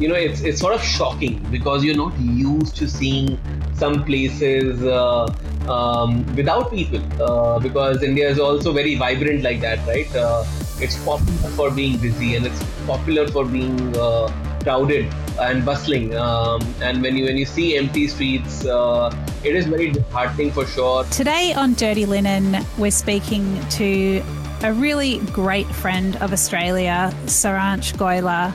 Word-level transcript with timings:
you 0.00 0.08
know, 0.08 0.14
it's 0.14 0.40
it's 0.40 0.60
sort 0.60 0.74
of 0.74 0.82
shocking 0.82 1.38
because 1.50 1.84
you're 1.84 1.96
not 1.96 2.18
used 2.18 2.74
to 2.76 2.88
seeing 2.88 3.38
some 3.74 4.02
places 4.04 4.82
uh, 4.82 5.26
um, 5.68 6.24
without 6.34 6.70
people. 6.70 7.02
Uh, 7.22 7.58
because 7.58 8.02
India 8.02 8.28
is 8.28 8.38
also 8.38 8.72
very 8.72 8.94
vibrant 8.94 9.42
like 9.42 9.60
that, 9.60 9.86
right? 9.86 10.14
Uh, 10.16 10.44
it's 10.78 10.96
popular 11.04 11.50
for 11.50 11.70
being 11.70 11.98
busy 11.98 12.34
and 12.34 12.46
it's 12.46 12.64
popular 12.86 13.28
for 13.28 13.44
being 13.44 13.94
uh, 13.94 14.32
crowded 14.62 15.12
and 15.38 15.66
bustling. 15.66 16.16
Um, 16.16 16.62
and 16.80 17.02
when 17.02 17.14
you 17.18 17.26
when 17.26 17.36
you 17.36 17.44
see 17.44 17.76
empty 17.76 18.08
streets, 18.08 18.64
uh, 18.64 19.14
it 19.44 19.54
is 19.54 19.66
very 19.66 19.90
disheartening 19.90 20.50
for 20.50 20.66
sure. 20.66 21.04
Today 21.04 21.52
on 21.52 21.74
Dirty 21.74 22.06
Linen, 22.06 22.64
we're 22.78 22.90
speaking 22.90 23.60
to 23.80 24.22
a 24.62 24.72
really 24.72 25.18
great 25.32 25.66
friend 25.66 26.16
of 26.16 26.32
Australia, 26.32 27.12
Saransh 27.26 27.94
Goila. 27.96 28.54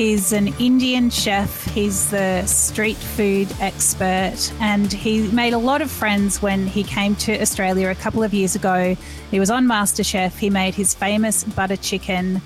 He's 0.00 0.32
an 0.32 0.48
Indian 0.58 1.10
chef, 1.10 1.66
he's 1.74 2.10
the 2.10 2.46
street 2.46 2.96
food 2.96 3.48
expert, 3.60 4.50
and 4.58 4.90
he 4.90 5.30
made 5.30 5.52
a 5.52 5.58
lot 5.58 5.82
of 5.82 5.90
friends 5.90 6.40
when 6.40 6.66
he 6.66 6.82
came 6.84 7.14
to 7.16 7.38
Australia 7.38 7.90
a 7.90 7.94
couple 7.94 8.22
of 8.22 8.32
years 8.32 8.56
ago. 8.56 8.96
He 9.30 9.38
was 9.38 9.50
on 9.50 9.66
MasterChef, 9.66 10.38
he 10.38 10.48
made 10.48 10.74
his 10.74 10.94
famous 10.94 11.44
butter 11.44 11.76
chicken, 11.76 12.40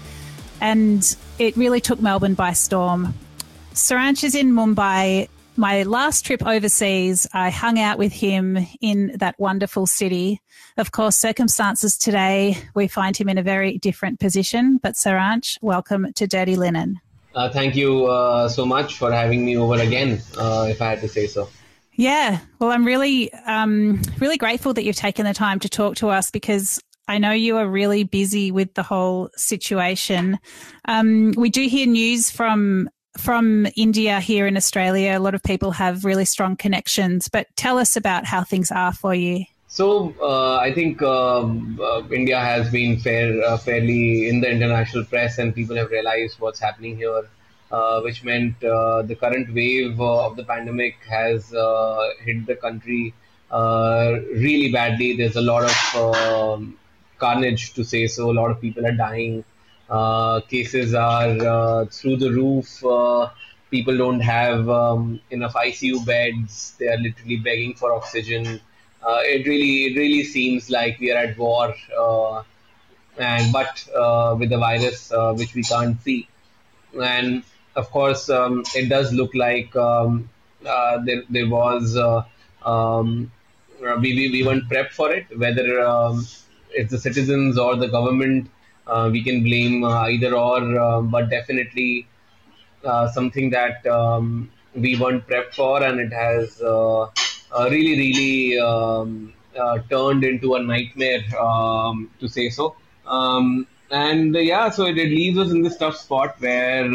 and 0.61 1.17
it 1.39 1.57
really 1.57 1.81
took 1.81 2.03
Melbourne 2.03 2.35
by 2.35 2.55
storm. 2.55 3.15
Saransh 3.73 4.25
is 4.25 4.35
in 4.35 4.51
Mumbai. 4.51 5.29
My 5.57 5.85
last 5.85 6.27
trip 6.27 6.45
overseas, 6.45 7.25
I 7.33 7.51
hung 7.51 7.79
out 7.79 7.99
with 7.99 8.13
him 8.13 8.59
in 8.81 9.13
that 9.19 9.39
wonderful 9.39 9.87
city. 9.87 10.41
Of 10.77 10.91
course, 10.91 11.17
circumstances 11.17 11.97
today, 11.97 12.59
we 12.75 12.89
find 12.89 13.17
him 13.17 13.29
in 13.29 13.39
a 13.39 13.45
very 13.45 13.79
different 13.79 14.19
position. 14.19 14.79
But 14.79 14.95
Saransh, 14.95 15.57
welcome 15.63 16.13
to 16.15 16.27
Dirty 16.27 16.57
Linen. 16.57 17.01
Uh, 17.35 17.51
thank 17.51 17.75
you 17.75 18.07
uh, 18.07 18.49
so 18.49 18.65
much 18.65 18.97
for 18.97 19.11
having 19.11 19.45
me 19.45 19.57
over 19.57 19.75
again, 19.75 20.21
uh, 20.39 20.67
if 20.69 20.81
I 20.81 20.91
had 20.91 21.01
to 21.01 21.09
say 21.09 21.27
so. 21.27 21.49
Yeah, 21.97 22.41
well, 22.59 22.71
I'm 22.71 22.85
really, 22.85 23.33
um, 23.47 24.03
really 24.19 24.37
grateful 24.37 24.75
that 24.75 24.85
you've 24.85 24.97
taken 24.97 25.25
the 25.25 25.35
time 25.35 25.61
to 25.61 25.69
talk 25.69 25.97
to 25.97 26.09
us 26.09 26.31
because 26.31 26.81
I 27.07 27.19
know 27.19 27.33
you 27.33 27.57
are 27.57 27.69
really 27.69 28.05
busy 28.05 28.51
with 28.51 28.75
the 28.75 28.83
whole 28.83 29.31
situation. 29.37 30.39
Um, 30.87 31.33
we 31.37 31.51
do 31.51 31.67
hear 31.67 31.87
news 31.87 32.31
from 32.31 32.89
from 33.17 33.65
India 33.77 34.19
here 34.19 34.45
in 34.45 34.57
Australia. 34.57 35.17
A 35.17 35.21
lot 35.21 35.37
of 35.37 35.43
people 35.45 35.71
have 35.71 36.05
really 36.05 36.25
strong 36.25 36.57
connections, 36.57 37.29
but 37.29 37.47
tell 37.55 37.79
us 37.79 37.97
about 37.97 38.25
how 38.25 38.43
things 38.43 38.73
are 38.73 38.93
for 38.93 39.15
you. 39.15 39.45
So 39.75 40.15
uh, 40.23 40.59
I 40.59 40.73
think 40.73 41.03
um, 41.03 41.81
uh, 41.83 42.03
India 42.13 42.39
has 42.39 42.71
been 42.71 43.01
fair, 43.01 43.43
uh, 43.43 43.59
fairly 43.59 44.29
in 44.29 44.41
the 44.41 44.49
international 44.49 45.05
press, 45.05 45.39
and 45.39 45.53
people 45.53 45.75
have 45.75 45.91
realized 45.91 46.39
what's 46.39 46.61
happening 46.61 46.97
here, 46.97 47.25
uh, 47.73 48.01
which 48.03 48.23
meant 48.23 48.63
uh, 48.63 49.03
the 49.03 49.17
current 49.17 49.53
wave 49.53 50.01
uh, 50.01 50.27
of 50.27 50.37
the 50.37 50.45
pandemic 50.45 50.99
has 51.11 51.51
hit 52.21 52.47
the 52.47 52.55
country 52.55 53.15
really 53.51 54.71
badly. 54.71 55.17
There's 55.17 55.35
a 55.35 55.41
lot 55.41 55.65
of 55.65 55.79
um, 56.05 56.79
carnage, 57.19 57.75
to 57.75 57.83
say 57.83 58.07
so. 58.07 58.31
A 58.31 58.37
lot 58.41 58.53
of 58.53 58.61
people 58.61 58.87
are 58.87 58.97
dying. 59.09 59.43
cases 60.49 60.95
are 60.95 61.87
through 61.87 62.19
the 62.19 62.31
roof. 62.31 62.69
people 63.73 63.99
don't 63.99 64.21
have 64.21 64.69
um, 64.69 65.21
enough 65.33 65.55
ICU 65.55 66.07
beds. 66.07 66.77
They 66.79 66.87
are 66.87 66.97
literally 67.09 67.39
begging 67.39 67.75
for 67.75 67.93
oxygen 67.93 68.61
uh, 69.07 69.21
it 69.23 69.47
really 69.47 69.87
it 69.87 69.97
really 69.97 70.25
seems 70.25 70.71
like 70.71 70.99
we 70.99 71.13
are 71.13 71.19
at 71.19 71.39
war, 71.39 71.75
uh, 71.99 72.43
and 73.19 73.53
but 73.53 73.87
uh, 73.95 74.35
with 74.39 74.51
the 74.51 74.59
virus 74.59 75.13
which 75.37 75.55
we 75.55 75.63
can't 75.63 76.01
see, 76.03 76.29
and 77.01 77.43
of 77.77 77.91
course 77.91 78.31
um, 78.31 78.65
it 78.75 78.89
does 78.89 79.13
look 79.13 79.35
like 79.35 79.75
um, 79.77 80.29
there 80.63 81.23
there 81.31 81.49
was. 81.49 81.97
Um, 82.65 83.31
we, 84.01 84.15
we, 84.15 84.31
we 84.31 84.47
weren't 84.47 84.67
prepped 84.69 84.93
for 84.93 85.13
it, 85.13 85.27
whether 85.37 85.81
um, 85.85 86.27
it's 86.71 86.91
the 86.91 86.99
citizens 86.99 87.59
or 87.59 87.77
the 87.77 87.89
government, 87.89 88.51
uh, 88.87 89.09
we 89.11 89.23
can 89.23 89.43
blame 89.43 89.85
uh, 89.85 90.09
either 90.09 90.35
or, 90.35 90.79
uh, 90.79 91.01
but 91.03 91.31
definitely 91.31 92.07
something 93.13 93.51
that 93.51 93.87
um, 93.87 94.51
we 94.75 94.97
weren't 94.97 95.27
prepped 95.27 95.55
for, 95.55 95.83
and 95.83 96.01
it 96.01 96.13
has 96.13 96.61
uh, 96.61 97.07
really, 97.71 97.97
really 97.99 98.59
um, 98.59 99.33
uh, 99.57 99.79
turned 99.91 100.25
into 100.25 100.55
a 100.55 100.63
nightmare, 100.63 101.25
um, 101.39 102.11
to 102.21 102.29
say 102.29 102.51
so. 102.51 102.77
Um, 103.07 103.67
and 103.91 104.35
uh, 104.35 104.41
yeah, 104.41 104.71
so 104.71 104.87
it, 104.87 104.99
it, 104.99 105.11
leaves 105.11 105.39
us 105.39 105.51
in 105.51 105.63
this 105.63 105.77
tough 105.77 105.97
spot 105.97 106.37
where 106.41 106.89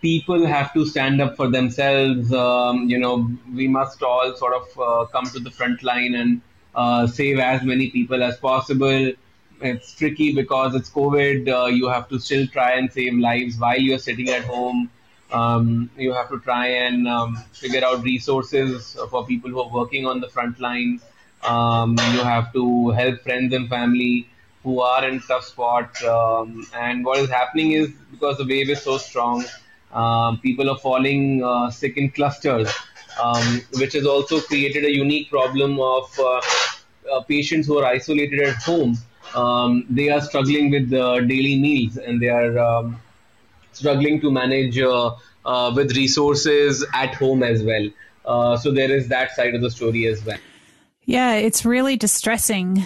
people 0.00 0.46
have 0.46 0.72
to 0.74 0.86
stand 0.86 1.20
up 1.20 1.36
for 1.36 1.48
themselves. 1.48 2.32
Um, 2.32 2.88
you 2.88 2.98
know, 2.98 3.30
we 3.52 3.68
must 3.68 4.02
all 4.02 4.34
sort 4.36 4.54
of 4.54 4.78
uh, 4.78 5.04
come 5.06 5.26
to 5.26 5.40
the 5.40 5.50
front 5.50 5.82
line 5.82 6.14
and 6.14 6.40
uh, 6.74 7.06
save 7.06 7.38
as 7.38 7.62
many 7.62 7.90
people 7.90 8.22
as 8.22 8.36
possible. 8.36 9.12
It's 9.60 9.92
tricky 9.92 10.32
because 10.34 10.74
it's 10.74 10.90
COVID. 10.90 11.48
Uh, 11.48 11.66
you 11.66 11.88
have 11.88 12.08
to 12.10 12.20
still 12.20 12.46
try 12.46 12.72
and 12.72 12.92
save 12.92 13.14
lives 13.14 13.58
while 13.58 13.78
you're 13.78 13.98
sitting 13.98 14.28
at 14.28 14.44
home. 14.44 14.90
Um, 15.32 15.90
you 15.96 16.12
have 16.12 16.28
to 16.30 16.38
try 16.40 16.68
and 16.68 17.06
um, 17.06 17.36
figure 17.52 17.84
out 17.84 18.02
resources 18.02 18.96
for 19.10 19.26
people 19.26 19.50
who 19.50 19.60
are 19.60 19.70
working 19.70 20.06
on 20.06 20.20
the 20.20 20.28
front 20.28 20.58
line. 20.58 21.00
Um, 21.44 21.96
you 22.12 22.20
have 22.20 22.52
to 22.54 22.90
help 22.90 23.20
friends 23.20 23.52
and 23.52 23.68
family 23.68 24.28
who 24.62 24.80
are 24.80 25.06
in 25.06 25.20
tough 25.20 25.44
spot. 25.44 26.02
Um, 26.02 26.66
and 26.74 27.04
what 27.04 27.18
is 27.18 27.30
happening 27.30 27.72
is 27.72 27.90
because 28.10 28.38
the 28.38 28.46
wave 28.46 28.70
is 28.70 28.82
so 28.82 28.98
strong, 28.98 29.44
um, 29.92 30.38
people 30.40 30.70
are 30.70 30.78
falling 30.78 31.42
uh, 31.42 31.70
sick 31.70 31.96
in 31.96 32.10
clusters, 32.10 32.72
um, 33.22 33.62
which 33.74 33.92
has 33.94 34.06
also 34.06 34.40
created 34.40 34.84
a 34.84 34.94
unique 34.94 35.30
problem 35.30 35.78
of 35.80 36.18
uh, 36.18 36.40
uh, 37.12 37.20
patients 37.22 37.66
who 37.66 37.78
are 37.78 37.86
isolated 37.86 38.40
at 38.40 38.56
home. 38.56 38.96
they 39.90 40.08
are 40.08 40.20
struggling 40.20 40.70
with 40.70 40.90
daily 40.90 41.58
meals 41.60 41.96
and 41.98 42.20
they 42.20 42.28
are 42.28 42.92
struggling 43.78 44.20
to 44.20 44.30
manage 44.30 44.78
uh, 44.78 45.14
uh, 45.44 45.72
with 45.74 45.96
resources 45.96 46.84
at 46.94 47.14
home 47.14 47.42
as 47.42 47.62
well. 47.62 47.88
Uh, 48.24 48.56
so 48.56 48.72
there 48.72 48.90
is 48.90 49.08
that 49.08 49.30
side 49.32 49.54
of 49.54 49.62
the 49.62 49.70
story 49.70 50.06
as 50.06 50.24
well. 50.24 50.38
Yeah, 51.04 51.34
it's 51.34 51.64
really 51.64 51.96
distressing. 51.96 52.84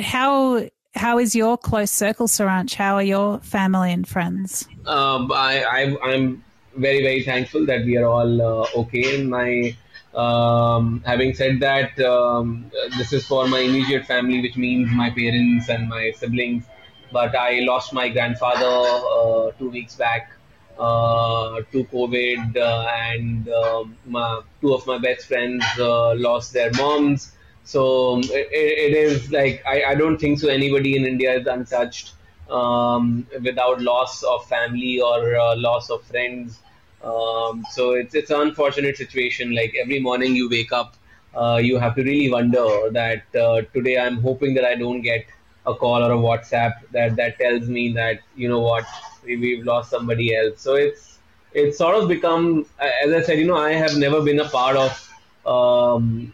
how 0.00 0.68
how 0.94 1.18
is 1.18 1.34
your 1.34 1.56
close 1.56 1.90
circle, 1.90 2.26
Saransh? 2.26 2.74
How 2.74 2.94
are 2.94 3.02
your 3.02 3.38
family 3.40 3.92
and 3.92 4.06
friends? 4.06 4.66
Um, 4.86 5.30
I, 5.32 5.62
I 5.62 6.10
am 6.14 6.44
very 6.76 7.02
very 7.02 7.22
thankful 7.24 7.66
that 7.66 7.84
we 7.84 7.96
are 7.96 8.06
all 8.06 8.42
uh, 8.42 8.80
okay. 8.82 9.22
My 9.22 9.76
um, 10.14 11.02
having 11.04 11.34
said 11.34 11.60
that, 11.60 11.98
um, 12.00 12.70
this 12.96 13.12
is 13.12 13.26
for 13.26 13.46
my 13.48 13.60
immediate 13.60 14.06
family, 14.06 14.40
which 14.40 14.56
means 14.56 14.90
my 14.90 15.10
parents 15.10 15.68
and 15.68 15.88
my 15.88 16.12
siblings 16.16 16.64
but 17.12 17.34
I 17.34 17.60
lost 17.60 17.92
my 17.92 18.08
grandfather 18.08 18.66
uh, 18.66 19.50
two 19.58 19.70
weeks 19.70 19.94
back 19.94 20.30
uh, 20.78 21.62
to 21.72 21.84
COVID, 21.84 22.56
uh, 22.56 22.86
and 22.88 23.48
um, 23.48 23.96
my, 24.06 24.42
two 24.60 24.74
of 24.74 24.86
my 24.86 24.98
best 24.98 25.26
friends 25.26 25.64
lost 25.78 26.52
their 26.52 26.70
moms. 26.72 27.32
So 27.64 28.14
um, 28.14 28.20
it, 28.20 28.48
it 28.52 28.92
is 28.96 29.30
like 29.30 29.62
I, 29.66 29.84
I 29.84 29.94
don't 29.94 30.18
think 30.18 30.40
so. 30.40 30.48
Anybody 30.48 30.96
in 30.96 31.04
India 31.04 31.34
is 31.38 31.46
untouched 31.46 32.12
um, 32.50 33.26
without 33.42 33.82
loss 33.82 34.22
of 34.22 34.46
family 34.46 35.00
or 35.00 35.36
uh, 35.36 35.56
loss 35.56 35.90
of 35.90 36.02
friends. 36.04 36.60
Um, 37.02 37.64
so 37.70 37.92
it's 37.92 38.14
it's 38.14 38.30
an 38.30 38.40
unfortunate 38.40 38.96
situation. 38.96 39.54
Like 39.54 39.74
every 39.80 40.00
morning 40.00 40.34
you 40.34 40.48
wake 40.48 40.72
up, 40.72 40.94
uh, 41.34 41.60
you 41.62 41.78
have 41.78 41.94
to 41.96 42.02
really 42.02 42.30
wonder 42.30 42.90
that 42.90 43.24
uh, 43.36 43.62
today 43.74 43.98
I'm 43.98 44.20
hoping 44.22 44.54
that 44.54 44.64
I 44.64 44.74
don't 44.74 45.02
get 45.02 45.26
a 45.66 45.74
call 45.74 46.02
or 46.02 46.12
a 46.12 46.16
WhatsApp 46.16 46.74
that 46.92 47.16
that 47.16 47.38
tells 47.38 47.68
me 47.68 47.92
that 47.92 48.20
you 48.36 48.48
know 48.48 48.60
what 48.60 48.86
we, 49.24 49.56
have 49.56 49.66
lost 49.66 49.90
somebody 49.90 50.34
else. 50.34 50.60
So 50.60 50.74
it's 50.74 51.18
it's 51.52 51.78
sort 51.78 51.94
of 51.96 52.08
become, 52.08 52.66
as 52.78 53.12
I 53.12 53.22
said, 53.22 53.38
you 53.38 53.46
know, 53.46 53.56
I 53.56 53.72
have 53.72 53.96
never 53.96 54.20
been 54.22 54.38
a 54.40 54.48
part 54.48 54.76
of 54.76 54.92
um, 55.46 56.32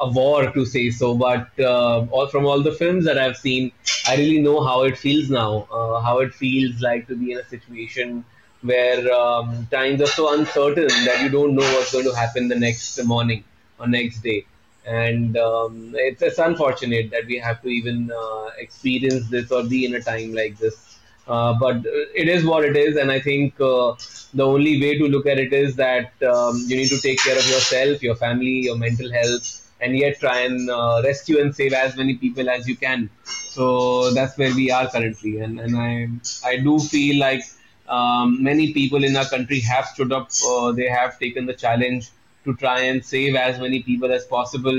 a 0.00 0.08
war 0.08 0.50
to 0.50 0.64
say 0.64 0.90
so, 0.90 1.14
but 1.14 1.48
uh, 1.58 2.06
all 2.10 2.28
from 2.28 2.46
all 2.46 2.62
the 2.62 2.72
films 2.72 3.04
that 3.04 3.18
I've 3.18 3.36
seen, 3.36 3.72
I 4.06 4.16
really 4.16 4.40
know 4.40 4.64
how 4.64 4.82
it 4.84 4.96
feels 4.96 5.30
now, 5.30 5.66
uh, 5.72 6.00
how 6.00 6.18
it 6.20 6.32
feels 6.34 6.80
like 6.80 7.06
to 7.08 7.16
be 7.16 7.32
in 7.32 7.38
a 7.38 7.44
situation 7.48 8.24
where 8.62 9.12
um, 9.12 9.66
times 9.70 10.00
are 10.00 10.06
so 10.06 10.32
uncertain 10.32 10.86
that 11.06 11.22
you 11.22 11.28
don't 11.28 11.54
know 11.54 11.68
what's 11.74 11.92
going 11.92 12.04
to 12.04 12.14
happen 12.14 12.48
the 12.48 12.58
next 12.58 13.02
morning 13.04 13.42
or 13.78 13.88
next 13.88 14.20
day 14.20 14.46
and 14.84 15.36
um, 15.36 15.92
it's, 15.96 16.22
it's 16.22 16.38
unfortunate 16.38 17.10
that 17.10 17.26
we 17.26 17.38
have 17.38 17.62
to 17.62 17.68
even 17.68 18.10
uh, 18.12 18.50
experience 18.58 19.28
this 19.30 19.50
or 19.50 19.64
be 19.64 19.84
in 19.86 19.94
a 19.94 20.00
time 20.00 20.32
like 20.34 20.58
this. 20.58 20.98
Uh, 21.26 21.54
but 21.58 21.76
it 21.86 22.28
is 22.28 22.44
what 22.44 22.64
it 22.64 22.76
is, 22.76 22.96
and 22.96 23.10
I 23.10 23.20
think 23.20 23.60
uh, 23.60 23.94
the 24.34 24.44
only 24.44 24.80
way 24.80 24.98
to 24.98 25.06
look 25.06 25.26
at 25.26 25.38
it 25.38 25.52
is 25.52 25.76
that 25.76 26.20
um, 26.22 26.64
you 26.66 26.76
need 26.76 26.88
to 26.88 26.98
take 27.00 27.18
care 27.22 27.38
of 27.38 27.46
yourself, 27.48 28.02
your 28.02 28.16
family, 28.16 28.60
your 28.68 28.76
mental 28.76 29.10
health, 29.12 29.70
and 29.80 29.96
yet 29.96 30.18
try 30.18 30.40
and 30.40 30.68
uh, 30.68 31.00
rescue 31.04 31.40
and 31.40 31.54
save 31.54 31.72
as 31.74 31.96
many 31.96 32.16
people 32.16 32.50
as 32.50 32.66
you 32.66 32.76
can. 32.76 33.08
So 33.24 34.10
that's 34.12 34.36
where 34.36 34.52
we 34.54 34.70
are 34.72 34.90
currently, 34.90 35.38
and, 35.38 35.60
and 35.60 35.76
I 35.76 36.08
I 36.44 36.56
do 36.56 36.80
feel 36.80 37.20
like 37.20 37.42
um, 37.88 38.42
many 38.42 38.72
people 38.72 39.04
in 39.04 39.16
our 39.16 39.26
country 39.26 39.60
have 39.60 39.86
stood 39.86 40.12
up. 40.12 40.30
Uh, 40.46 40.72
they 40.72 40.88
have 40.88 41.18
taken 41.18 41.46
the 41.46 41.54
challenge 41.54 42.10
to 42.44 42.54
try 42.56 42.80
and 42.80 43.04
save 43.04 43.34
as 43.34 43.58
many 43.58 43.82
people 43.82 44.12
as 44.12 44.24
possible, 44.24 44.78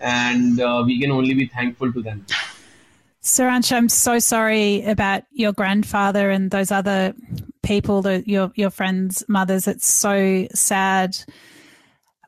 and 0.00 0.60
uh, 0.60 0.82
we 0.84 1.00
can 1.00 1.10
only 1.10 1.34
be 1.34 1.46
thankful 1.46 1.92
to 1.92 2.02
them. 2.02 2.26
Saransh, 3.22 3.72
I'm 3.72 3.88
so 3.88 4.18
sorry 4.18 4.82
about 4.82 5.22
your 5.32 5.52
grandfather 5.52 6.30
and 6.30 6.50
those 6.50 6.70
other 6.70 7.14
people, 7.62 8.02
the, 8.02 8.22
your 8.26 8.52
your 8.54 8.70
friends' 8.70 9.24
mothers. 9.28 9.66
It's 9.66 9.88
so 9.88 10.46
sad. 10.54 11.16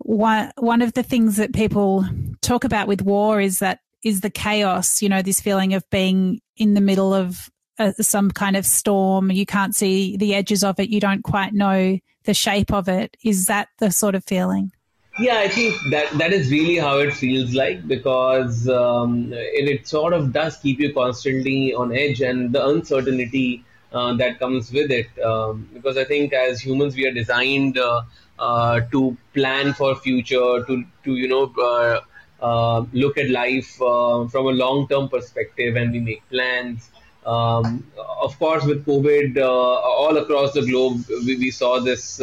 One 0.00 0.52
one 0.56 0.80
of 0.80 0.94
the 0.94 1.02
things 1.02 1.36
that 1.36 1.52
people 1.52 2.06
talk 2.40 2.64
about 2.64 2.88
with 2.88 3.02
war 3.02 3.40
is 3.40 3.58
that 3.58 3.80
is 4.02 4.22
the 4.22 4.30
chaos. 4.30 5.02
You 5.02 5.10
know, 5.10 5.20
this 5.20 5.40
feeling 5.40 5.74
of 5.74 5.84
being 5.90 6.40
in 6.56 6.72
the 6.72 6.80
middle 6.80 7.12
of 7.12 7.50
a, 7.78 7.92
some 8.02 8.30
kind 8.30 8.56
of 8.56 8.64
storm. 8.64 9.30
You 9.30 9.44
can't 9.44 9.74
see 9.74 10.16
the 10.16 10.34
edges 10.34 10.64
of 10.64 10.80
it. 10.80 10.88
You 10.88 11.00
don't 11.00 11.22
quite 11.22 11.52
know 11.52 11.98
the 12.24 12.34
shape 12.34 12.72
of 12.72 12.88
it. 12.88 13.16
Is 13.22 13.46
that 13.46 13.68
the 13.78 13.90
sort 13.90 14.14
of 14.14 14.24
feeling? 14.24 14.72
Yeah, 15.18 15.38
I 15.38 15.48
think 15.48 15.74
that 15.90 16.10
that 16.18 16.32
is 16.34 16.50
really 16.50 16.76
how 16.76 16.98
it 16.98 17.14
feels 17.14 17.54
like 17.54 17.88
because 17.88 18.68
um, 18.68 19.32
it, 19.32 19.68
it, 19.68 19.88
sort 19.88 20.12
of 20.12 20.30
does 20.30 20.58
keep 20.58 20.78
you 20.78 20.92
constantly 20.92 21.72
on 21.72 21.96
edge 21.96 22.20
and 22.20 22.52
the 22.52 22.66
uncertainty 22.66 23.64
uh, 23.92 24.12
that 24.14 24.38
comes 24.38 24.70
with 24.70 24.90
it. 24.90 25.08
Um, 25.18 25.70
because 25.72 25.96
I 25.96 26.04
think 26.04 26.34
as 26.34 26.60
humans, 26.60 26.96
we 26.96 27.06
are 27.06 27.12
designed 27.12 27.78
uh, 27.78 28.02
uh, 28.38 28.80
to 28.92 29.16
plan 29.32 29.72
for 29.72 29.94
future, 29.94 30.64
to 30.66 30.84
to 31.04 31.16
you 31.16 31.28
know 31.28 31.50
uh, 31.58 32.00
uh, 32.44 32.84
look 32.92 33.16
at 33.16 33.30
life 33.30 33.80
uh, 33.80 34.28
from 34.28 34.46
a 34.48 34.50
long 34.50 34.86
term 34.86 35.08
perspective, 35.08 35.76
and 35.76 35.92
we 35.92 36.00
make 36.00 36.28
plans. 36.28 36.90
Um, 37.24 37.90
of 37.96 38.38
course, 38.38 38.64
with 38.66 38.84
COVID 38.84 39.42
all 39.42 40.16
across 40.18 40.52
the 40.52 40.66
globe, 40.66 41.04
we, 41.24 41.36
we 41.36 41.50
saw 41.50 41.80
this. 41.80 42.20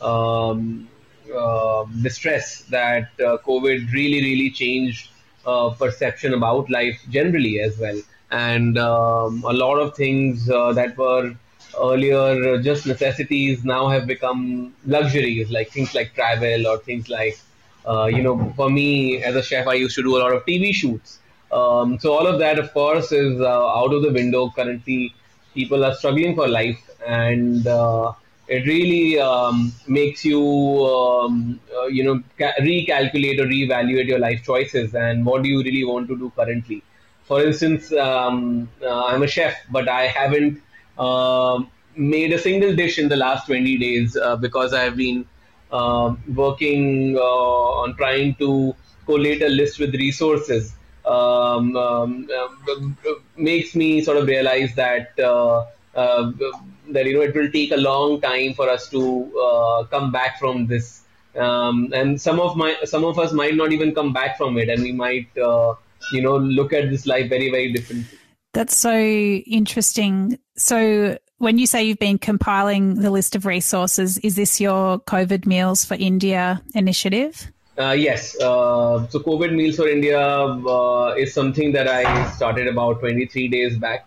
Um, 0.00 0.88
distress 2.02 2.62
that 2.70 3.08
uh, 3.20 3.38
COVID 3.46 3.92
really, 3.92 4.20
really 4.22 4.50
changed 4.50 5.10
uh, 5.46 5.70
perception 5.70 6.34
about 6.34 6.70
life 6.70 7.00
generally 7.10 7.60
as 7.60 7.78
well. 7.78 8.00
And 8.30 8.78
um, 8.78 9.44
a 9.46 9.52
lot 9.52 9.76
of 9.76 9.94
things 9.94 10.46
that 10.46 10.96
were 10.96 11.34
earlier 11.80 12.60
just 12.62 12.86
necessities 12.86 13.64
now 13.64 13.88
have 13.88 14.06
become 14.06 14.74
luxuries, 14.86 15.50
like 15.50 15.70
things 15.70 15.94
like 15.94 16.14
travel 16.14 16.66
or 16.66 16.78
things 16.78 17.08
like, 17.08 17.38
uh, 17.86 18.06
you 18.06 18.22
know, 18.22 18.52
for 18.56 18.70
me 18.70 19.22
as 19.22 19.34
a 19.36 19.42
chef, 19.42 19.66
I 19.66 19.74
used 19.74 19.94
to 19.96 20.02
do 20.02 20.16
a 20.16 20.20
lot 20.20 20.32
of 20.32 20.44
TV 20.46 20.74
shoots. 20.74 21.18
Um, 21.52 21.98
so 22.00 22.12
all 22.12 22.26
of 22.26 22.38
that, 22.40 22.58
of 22.58 22.72
course, 22.72 23.12
is 23.12 23.40
uh, 23.40 23.78
out 23.78 23.92
of 23.92 24.02
the 24.02 24.10
window. 24.10 24.50
Currently, 24.50 25.14
people 25.54 25.84
are 25.84 25.94
struggling 25.94 26.34
for 26.34 26.48
life, 26.48 26.90
and 27.06 27.66
uh, 27.66 28.12
it 28.48 28.66
really 28.66 29.18
um, 29.18 29.72
makes 29.86 30.24
you 30.24 30.40
um, 30.86 31.60
uh, 31.76 31.86
you 31.86 32.04
know 32.04 32.22
ca- 32.38 32.54
recalculate 32.60 33.38
or 33.40 33.46
reevaluate 33.46 34.06
your 34.06 34.18
life 34.18 34.42
choices 34.44 34.94
and 34.94 35.24
what 35.24 35.42
do 35.42 35.48
you 35.48 35.62
really 35.62 35.84
want 35.84 36.08
to 36.08 36.16
do 36.16 36.30
currently. 36.36 36.82
For 37.24 37.42
instance 37.42 37.90
um, 37.92 38.68
uh, 38.82 39.04
i'm 39.06 39.22
a 39.22 39.26
chef 39.26 39.54
but 39.70 39.88
i 39.88 40.06
haven't 40.06 40.60
uh, 40.98 41.62
made 41.96 42.32
a 42.32 42.38
single 42.38 42.74
dish 42.76 42.98
in 42.98 43.08
the 43.08 43.16
last 43.16 43.46
20 43.46 43.78
days 43.78 44.16
uh, 44.16 44.36
because 44.36 44.74
i've 44.74 44.96
been 44.96 45.24
um, 45.72 46.22
working 46.34 47.16
uh, 47.16 47.82
on 47.82 47.96
trying 47.96 48.34
to 48.36 48.74
collate 49.06 49.42
a 49.42 49.48
list 49.48 49.78
with 49.78 49.94
resources. 49.94 50.74
Um, 51.04 51.76
uh, 51.76 52.06
makes 53.36 53.74
me 53.74 54.00
sort 54.02 54.16
of 54.18 54.26
realize 54.26 54.74
that 54.76 55.18
that 56.90 57.06
you 57.06 57.14
know 57.14 57.22
it 57.22 57.34
will 57.34 57.50
take 57.50 57.70
a 57.72 57.76
long 57.76 58.20
time 58.20 58.54
for 58.54 58.68
us 58.68 58.88
to 58.88 59.02
uh, 59.38 59.84
come 59.84 60.12
back 60.12 60.38
from 60.38 60.66
this 60.66 61.02
um, 61.36 61.92
and 61.94 62.20
some 62.20 62.40
of 62.40 62.56
my 62.56 62.76
some 62.84 63.04
of 63.04 63.18
us 63.18 63.32
might 63.32 63.54
not 63.54 63.72
even 63.72 63.94
come 63.94 64.12
back 64.12 64.36
from 64.36 64.58
it 64.58 64.68
and 64.68 64.82
we 64.82 64.92
might 64.92 65.26
uh, 65.38 65.74
you 66.12 66.22
know 66.22 66.36
look 66.36 66.72
at 66.72 66.90
this 66.90 67.06
life 67.06 67.28
very 67.28 67.50
very 67.50 67.72
differently 67.72 68.18
that's 68.52 68.76
so 68.76 68.94
interesting 68.94 70.38
so 70.56 71.18
when 71.38 71.58
you 71.58 71.66
say 71.66 71.82
you've 71.82 71.98
been 71.98 72.18
compiling 72.18 72.94
the 72.96 73.10
list 73.10 73.34
of 73.34 73.46
resources 73.46 74.18
is 74.18 74.36
this 74.36 74.60
your 74.60 74.98
covid 75.00 75.46
meals 75.46 75.84
for 75.84 75.94
india 75.94 76.62
initiative 76.74 77.50
uh, 77.76 77.90
yes. 77.90 78.40
Uh, 78.40 79.04
so 79.08 79.18
COVID 79.18 79.52
Meals 79.52 79.76
for 79.76 79.88
India 79.88 80.20
uh, 80.20 81.14
is 81.18 81.34
something 81.34 81.72
that 81.72 81.88
I 81.88 82.30
started 82.30 82.68
about 82.68 83.00
23 83.00 83.48
days 83.48 83.76
back. 83.76 84.06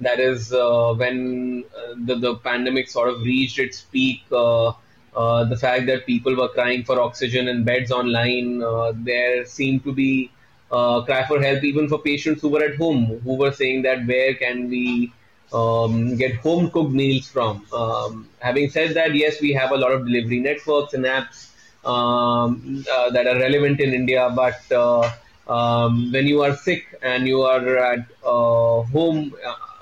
Uh, 0.00 0.14
that 0.16 0.20
is 0.20 0.52
uh, 0.52 0.94
when 0.94 1.64
uh, 1.76 1.94
the, 2.04 2.14
the 2.16 2.34
pandemic 2.36 2.88
sort 2.88 3.08
of 3.08 3.22
reached 3.22 3.58
its 3.58 3.82
peak. 3.82 4.22
Uh, 4.32 4.72
uh, 5.16 5.44
the 5.44 5.56
fact 5.56 5.86
that 5.86 6.06
people 6.06 6.36
were 6.36 6.48
crying 6.48 6.84
for 6.84 7.00
oxygen 7.00 7.48
and 7.48 7.64
beds 7.64 7.90
online, 7.90 8.62
uh, 8.62 8.92
there 8.94 9.44
seemed 9.44 9.82
to 9.84 9.92
be 9.92 10.30
uh, 10.70 11.02
cry 11.02 11.26
for 11.26 11.42
help 11.42 11.64
even 11.64 11.88
for 11.88 11.98
patients 11.98 12.42
who 12.42 12.48
were 12.48 12.62
at 12.62 12.76
home, 12.76 13.20
who 13.24 13.34
were 13.34 13.52
saying 13.52 13.82
that 13.82 14.06
where 14.06 14.34
can 14.34 14.68
we 14.68 15.12
um, 15.52 16.16
get 16.16 16.36
home 16.36 16.70
cooked 16.70 16.92
meals 16.92 17.28
from. 17.28 17.66
Um, 17.72 18.28
having 18.38 18.70
said 18.70 18.94
that, 18.94 19.14
yes, 19.16 19.40
we 19.40 19.52
have 19.52 19.72
a 19.72 19.76
lot 19.76 19.90
of 19.90 20.06
delivery 20.06 20.38
networks 20.38 20.94
and 20.94 21.04
apps 21.04 21.50
um, 21.84 22.84
that 23.12 23.26
are 23.26 23.40
relevant 23.40 23.80
in 23.80 23.92
India, 23.92 24.32
but 24.34 24.70
um, 25.48 26.12
when 26.12 26.28
you 26.28 26.42
are 26.42 26.54
sick 26.54 26.96
and 27.02 27.26
you 27.26 27.42
are 27.42 27.76
at 27.78 28.06
home 28.22 29.34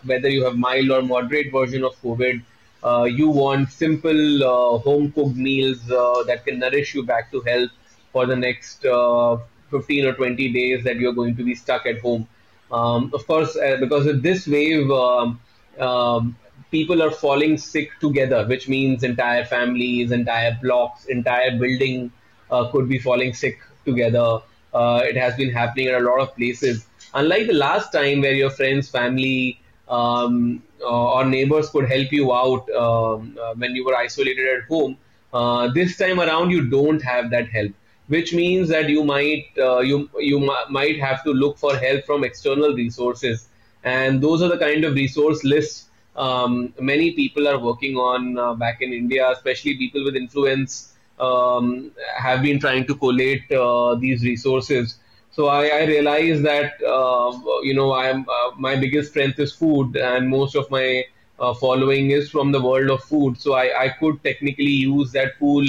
whether 0.04 0.28
you 0.28 0.44
have 0.44 0.56
mild 0.56 0.90
or 0.90 1.02
moderate 1.02 1.52
version 1.52 1.84
of 1.84 2.00
COVID, 2.02 2.42
uh, 2.84 3.04
you 3.04 3.28
want 3.28 3.70
simple 3.72 4.44
uh, 4.44 4.78
home 4.78 5.10
cooked 5.12 5.36
meals 5.36 5.90
uh, 5.90 6.22
that 6.24 6.44
can 6.44 6.58
nourish 6.58 6.94
you 6.94 7.02
back 7.02 7.30
to 7.32 7.40
health 7.40 7.70
for 8.12 8.26
the 8.26 8.36
next 8.36 8.84
uh, 8.84 9.36
15 9.70 10.06
or 10.06 10.14
20 10.14 10.52
days 10.52 10.84
that 10.84 10.96
you're 10.96 11.12
going 11.12 11.36
to 11.36 11.44
be 11.44 11.54
stuck 11.54 11.86
at 11.86 12.00
home. 12.00 12.26
Um, 12.70 13.10
of 13.14 13.26
course, 13.26 13.56
uh, 13.56 13.78
because 13.80 14.06
of 14.06 14.22
this 14.22 14.46
wave, 14.46 14.90
um, 14.90 15.40
um, 15.78 16.36
people 16.70 17.02
are 17.02 17.10
falling 17.10 17.58
sick 17.58 17.90
together, 18.00 18.46
which 18.46 18.68
means 18.68 19.02
entire 19.02 19.44
families, 19.44 20.12
entire 20.12 20.56
blocks, 20.62 21.06
entire 21.06 21.58
building 21.58 22.12
uh, 22.50 22.70
could 22.70 22.88
be 22.88 22.98
falling 22.98 23.34
sick 23.34 23.58
together. 23.84 24.40
it 24.74 25.16
has 25.16 25.34
been 25.34 25.50
happening 25.50 25.88
at 25.88 26.00
a 26.00 26.04
lot 26.04 26.20
of 26.20 26.34
places. 26.36 26.86
Unlike 27.14 27.46
the 27.48 27.54
last 27.54 27.90
time 27.90 28.20
where 28.20 28.34
your 28.34 28.50
friends, 28.50 28.88
family, 28.88 29.58
um, 29.88 30.62
uh, 30.80 31.12
or 31.14 31.24
neighbors 31.24 31.70
could 31.70 31.88
help 31.88 32.12
you 32.12 32.32
out 32.32 32.68
um, 32.70 33.36
uh, 33.40 33.54
when 33.54 33.74
you 33.74 33.84
were 33.84 33.96
isolated 33.96 34.46
at 34.48 34.68
home. 34.68 34.96
Uh, 35.32 35.68
this 35.72 35.96
time 35.96 36.20
around, 36.20 36.50
you 36.50 36.68
don't 36.68 37.02
have 37.02 37.30
that 37.30 37.48
help, 37.48 37.72
which 38.06 38.32
means 38.32 38.68
that 38.68 38.88
you 38.88 39.04
might 39.04 39.46
you 39.56 40.08
you 40.18 40.38
m- 40.50 40.72
might 40.72 40.98
have 41.00 41.22
to 41.24 41.30
look 41.30 41.58
for 41.58 41.76
help 41.76 42.04
from 42.04 42.24
external 42.24 42.74
resources, 42.74 43.48
and 43.84 44.22
those 44.22 44.42
are 44.42 44.48
the 44.48 44.58
kind 44.58 44.84
of 44.84 44.94
resource 44.94 45.44
lists 45.44 45.84
um, 46.16 46.74
many 46.80 47.12
people 47.12 47.46
are 47.46 47.58
working 47.58 47.96
on 47.96 48.36
uh, 48.38 48.54
back 48.54 48.82
in 48.82 48.92
India, 48.92 49.30
especially 49.30 49.76
people 49.76 50.04
with 50.04 50.16
influence, 50.16 50.92
um, 51.20 51.92
have 52.16 52.42
been 52.42 52.58
trying 52.58 52.86
to 52.86 52.94
collate 52.96 53.50
uh, 53.52 53.94
these 53.94 54.24
resources. 54.24 54.98
So 55.38 55.46
I, 55.46 55.66
I 55.68 55.84
realized 55.84 56.42
that 56.44 56.82
uh, 56.82 57.30
you 57.62 57.72
know 57.74 57.92
I'm 57.94 58.28
uh, 58.28 58.50
my 58.56 58.74
biggest 58.74 59.10
strength 59.10 59.38
is 59.38 59.52
food, 59.52 59.96
and 59.96 60.28
most 60.28 60.56
of 60.56 60.68
my 60.72 61.04
uh, 61.38 61.54
following 61.54 62.10
is 62.10 62.28
from 62.28 62.50
the 62.50 62.60
world 62.60 62.90
of 62.90 63.04
food. 63.04 63.38
So 63.40 63.52
I, 63.54 63.66
I 63.84 63.88
could 64.00 64.24
technically 64.24 64.74
use 64.86 65.12
that 65.12 65.38
pool 65.38 65.64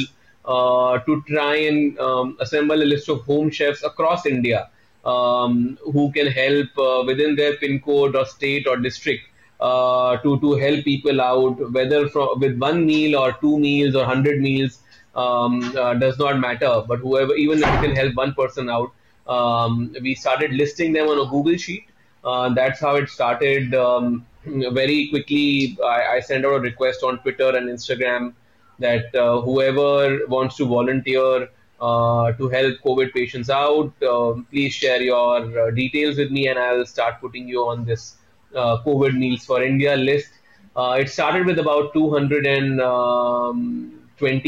uh, 0.45 0.97
to 1.09 1.21
try 1.27 1.55
and 1.57 1.99
um, 1.99 2.35
assemble 2.39 2.81
a 2.81 2.89
list 2.93 3.09
of 3.09 3.21
home 3.25 3.51
chefs 3.51 3.83
across 3.83 4.25
India 4.25 4.71
um, 5.05 5.77
who 5.83 6.11
can 6.13 6.25
help 6.41 6.69
uh, 6.79 7.03
within 7.05 7.35
their 7.35 7.55
pin 7.57 7.79
code 7.79 8.15
or 8.15 8.25
state 8.25 8.65
or 8.65 8.77
district 8.77 9.23
uh, 9.59 10.17
to 10.17 10.39
to 10.39 10.53
help 10.55 10.83
people 10.83 11.21
out, 11.21 11.71
whether 11.71 12.07
from, 12.09 12.39
with 12.39 12.57
one 12.57 12.87
meal 12.87 13.15
or 13.15 13.33
two 13.33 13.59
meals 13.59 13.93
or 13.95 14.05
hundred 14.05 14.41
meals. 14.41 14.79
Um, 15.15 15.59
does 16.01 16.17
not 16.17 16.39
matter, 16.39 16.83
but 16.87 16.99
whoever, 16.99 17.35
even 17.35 17.61
if 17.61 17.73
you 17.73 17.79
can 17.87 17.95
help 17.95 18.15
one 18.15 18.33
person 18.35 18.69
out, 18.69 18.93
um, 19.29 19.95
we 20.01 20.15
started 20.15 20.51
listing 20.51 20.91
them 20.93 21.07
on 21.07 21.25
a 21.25 21.29
Google 21.29 21.57
sheet. 21.57 21.85
Uh, 22.23 22.53
that's 22.53 22.79
how 22.79 22.95
it 22.95 23.09
started. 23.09 23.73
Um, 23.75 24.25
very 24.45 25.07
quickly, 25.09 25.77
I, 25.83 26.15
I, 26.15 26.19
sent 26.19 26.45
out 26.45 26.55
a 26.55 26.59
request 26.59 27.03
on 27.03 27.19
Twitter 27.19 27.55
and 27.55 27.69
Instagram 27.69 28.33
that 28.79 29.13
uh, 29.15 29.41
whoever 29.41 30.25
wants 30.27 30.57
to 30.57 30.65
volunteer 30.65 31.49
uh, 31.79 32.31
to 32.33 32.49
help 32.49 32.75
COVID 32.85 33.13
patients 33.13 33.49
out, 33.49 33.93
um, 34.03 34.47
please 34.49 34.73
share 34.73 35.01
your 35.01 35.59
uh, 35.59 35.71
details 35.71 36.17
with 36.17 36.31
me, 36.31 36.47
and 36.47 36.57
I'll 36.57 36.85
start 36.85 37.21
putting 37.21 37.47
you 37.47 37.61
on 37.61 37.85
this 37.85 38.15
uh, 38.55 38.77
COVID 38.83 39.17
Meals 39.17 39.45
for 39.45 39.63
India 39.63 39.95
list. 39.95 40.31
Uh, 40.75 40.97
it 40.99 41.09
started 41.09 41.45
with 41.45 41.59
about 41.59 41.93
220 41.93 42.81
um, 42.81 43.99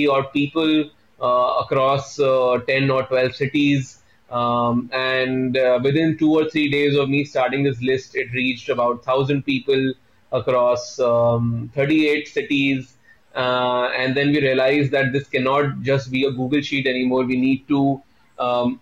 odd 0.09 0.33
people 0.33 0.89
across 1.21 2.15
10 2.17 2.89
or 2.89 3.03
12 3.03 3.35
cities. 3.35 4.00
Um, 4.31 4.89
and 4.93 5.57
uh, 5.57 5.79
within 5.83 6.17
two 6.17 6.31
or 6.33 6.49
three 6.49 6.69
days 6.69 6.95
of 6.95 7.09
me 7.09 7.25
starting 7.25 7.63
this 7.63 7.81
list, 7.81 8.15
it 8.15 8.31
reached 8.31 8.69
about 8.69 9.03
thousand 9.03 9.43
people 9.43 9.93
across 10.31 10.99
um, 10.99 11.69
38 11.75 12.27
cities. 12.27 12.97
Uh, 13.35 13.89
and 13.97 14.15
then 14.15 14.29
we 14.29 14.41
realized 14.41 14.91
that 14.91 15.11
this 15.11 15.27
cannot 15.27 15.81
just 15.81 16.11
be 16.11 16.25
a 16.25 16.31
Google 16.31 16.61
Sheet 16.61 16.87
anymore. 16.87 17.25
We 17.25 17.37
need 17.37 17.67
to 17.67 18.01
um, 18.39 18.79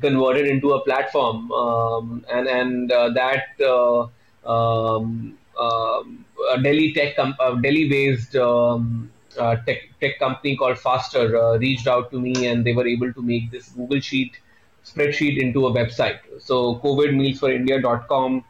convert 0.00 0.36
it 0.36 0.46
into 0.46 0.72
a 0.72 0.80
platform, 0.84 1.50
um, 1.52 2.24
and 2.30 2.46
and 2.46 2.92
uh, 2.92 3.10
that 3.10 3.46
uh, 3.60 4.06
um, 4.48 5.38
a 5.58 6.62
Delhi 6.62 6.92
tech, 6.92 7.16
com- 7.16 7.36
Delhi-based 7.62 8.36
um, 8.36 9.10
uh, 9.38 9.56
tech 9.66 9.82
tech 10.00 10.18
company 10.18 10.56
called 10.56 10.78
Faster 10.78 11.36
uh, 11.36 11.58
reached 11.58 11.86
out 11.86 12.10
to 12.10 12.20
me, 12.20 12.46
and 12.46 12.64
they 12.64 12.72
were 12.72 12.86
able 12.86 13.12
to 13.12 13.22
make 13.22 13.50
this 13.50 13.68
Google 13.70 14.00
Sheet 14.00 14.38
spreadsheet 14.84 15.40
into 15.40 15.66
a 15.66 15.72
website. 15.72 16.18
So 16.40 16.76
COVIDmealsforindia.com 16.76 18.44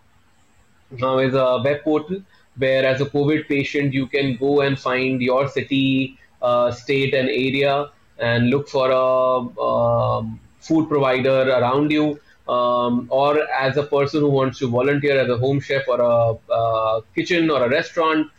now 0.98 1.18
is 1.18 1.34
a 1.34 1.60
web 1.64 1.82
portal 1.82 2.22
where, 2.56 2.84
as 2.86 3.00
a 3.00 3.06
COVID 3.06 3.48
patient, 3.48 3.92
you 3.94 4.06
can 4.06 4.36
go 4.36 4.60
and 4.60 4.78
find 4.78 5.22
your 5.22 5.48
city, 5.48 6.18
uh, 6.42 6.70
state, 6.70 7.14
and 7.14 7.28
area, 7.28 7.90
and 8.18 8.50
look 8.50 8.68
for 8.68 8.90
a 8.90 9.60
um, 9.60 10.40
food 10.60 10.88
provider 10.88 11.50
around 11.50 11.90
you. 11.90 12.20
Um, 12.48 13.06
or 13.08 13.48
as 13.52 13.76
a 13.76 13.84
person 13.84 14.20
who 14.20 14.28
wants 14.28 14.58
to 14.58 14.68
volunteer 14.68 15.18
as 15.18 15.28
a 15.28 15.38
home 15.38 15.60
chef 15.60 15.86
or 15.86 16.00
a 16.00 16.52
uh, 16.52 17.00
kitchen 17.14 17.50
or 17.50 17.64
a 17.64 17.68
restaurant, 17.68 18.30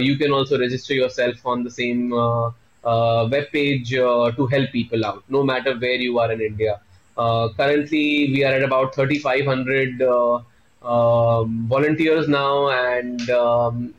you 0.00 0.16
can 0.16 0.32
also 0.32 0.58
register 0.58 0.94
yourself 0.94 1.44
on 1.46 1.64
the 1.64 1.70
same 1.70 2.12
uh, 2.12 2.50
uh 2.84 3.28
web 3.30 3.50
page 3.50 3.94
uh, 3.94 4.30
to 4.32 4.46
help 4.46 4.70
people 4.70 5.04
out, 5.04 5.24
no 5.28 5.42
matter 5.42 5.76
where 5.78 6.00
you 6.06 6.18
are 6.18 6.30
in 6.32 6.40
India. 6.40 6.80
Uh, 7.16 7.48
currently, 7.56 8.30
we 8.32 8.44
are 8.44 8.52
at 8.52 8.62
about 8.62 8.94
3,500 8.94 10.02
um, 10.82 11.66
volunteers 11.68 12.28
now, 12.28 12.68
and 12.68 13.30
um, 13.30 13.94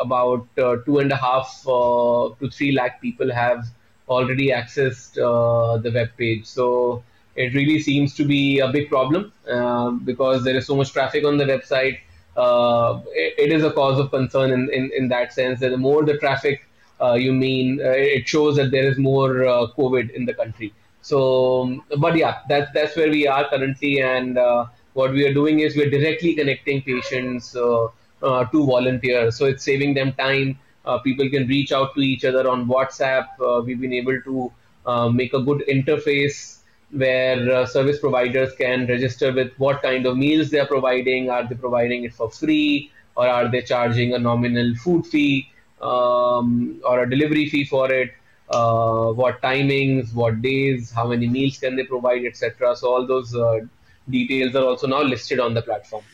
about 0.00 0.46
two 0.56 0.98
and 0.98 1.12
a 1.12 1.16
half 1.16 1.62
to 1.64 2.50
three 2.50 2.72
lakh 2.72 3.00
people 3.00 3.32
have 3.32 3.66
already 4.08 4.48
accessed 4.48 5.14
the 5.14 5.90
web 5.92 6.10
page. 6.16 6.46
So 6.46 7.02
it 7.36 7.54
really 7.54 7.80
seems 7.80 8.14
to 8.14 8.24
be 8.24 8.60
a 8.60 8.68
big 8.68 8.88
problem 8.88 9.32
uh, 9.50 9.90
because 9.90 10.44
there 10.44 10.56
is 10.56 10.66
so 10.66 10.76
much 10.76 10.92
traffic 10.92 11.24
on 11.24 11.36
the 11.36 11.44
website. 11.44 11.98
Uh, 12.36 13.00
it, 13.12 13.34
it 13.38 13.52
is 13.52 13.62
a 13.62 13.70
cause 13.70 13.98
of 13.98 14.10
concern 14.10 14.50
in, 14.50 14.68
in, 14.72 14.90
in 14.96 15.08
that 15.08 15.32
sense 15.32 15.60
that 15.60 15.70
the 15.70 15.76
more 15.76 16.04
the 16.04 16.18
traffic 16.18 16.66
uh, 17.00 17.14
you 17.14 17.32
mean, 17.32 17.80
uh, 17.80 17.90
it 17.90 18.28
shows 18.28 18.56
that 18.56 18.70
there 18.70 18.88
is 18.88 18.98
more 18.98 19.46
uh, 19.46 19.66
COVID 19.76 20.10
in 20.10 20.24
the 20.24 20.34
country. 20.34 20.72
So, 21.02 21.62
um, 21.62 21.84
but 21.98 22.16
yeah, 22.16 22.38
that's 22.48 22.70
that's 22.72 22.96
where 22.96 23.10
we 23.10 23.26
are 23.26 23.48
currently, 23.48 24.00
and 24.00 24.38
uh, 24.38 24.66
what 24.94 25.12
we 25.12 25.26
are 25.26 25.34
doing 25.34 25.60
is 25.60 25.76
we're 25.76 25.90
directly 25.90 26.34
connecting 26.34 26.82
patients 26.82 27.52
to 27.52 27.90
volunteers. 28.22 29.36
So 29.36 29.46
it's 29.46 29.64
saving 29.64 29.94
them 29.94 30.12
time. 30.12 30.58
people 31.02 31.28
can 31.28 31.46
reach 31.48 31.72
out 31.72 31.94
to 31.94 32.00
each 32.00 32.24
other 32.24 32.48
on 32.48 32.66
WhatsApp. 32.66 33.26
we've 33.66 33.80
been 33.80 33.92
able 33.92 34.20
to 34.22 35.12
make 35.12 35.34
a 35.34 35.42
good 35.42 35.62
interface 35.68 36.58
where 36.90 37.52
uh, 37.52 37.66
service 37.66 37.98
providers 37.98 38.52
can 38.54 38.86
register 38.86 39.32
with 39.32 39.52
what 39.58 39.82
kind 39.82 40.06
of 40.06 40.16
meals 40.16 40.50
they 40.50 40.58
are 40.58 40.66
providing. 40.66 41.30
Are 41.30 41.46
they 41.46 41.54
providing 41.54 42.04
it 42.04 42.14
for 42.14 42.30
free, 42.30 42.90
or 43.16 43.26
are 43.26 43.48
they 43.50 43.62
charging 43.62 44.14
a 44.14 44.18
nominal 44.18 44.74
food 44.76 45.06
fee 45.06 45.50
um, 45.80 46.80
or 46.84 47.02
a 47.02 47.10
delivery 47.10 47.48
fee 47.48 47.64
for 47.64 47.92
it? 47.92 48.12
Uh, 48.50 49.10
what 49.12 49.40
timings, 49.40 50.14
what 50.14 50.42
days, 50.42 50.90
how 50.90 51.08
many 51.08 51.26
meals 51.26 51.58
can 51.58 51.76
they 51.76 51.84
provide, 51.84 52.24
etc. 52.24 52.76
So 52.76 52.88
all 52.92 53.06
those 53.06 53.34
uh, 53.34 53.60
details 54.08 54.54
are 54.54 54.64
also 54.64 54.86
now 54.86 55.02
listed 55.02 55.40
on 55.40 55.54
the 55.54 55.62
platform. 55.62 56.04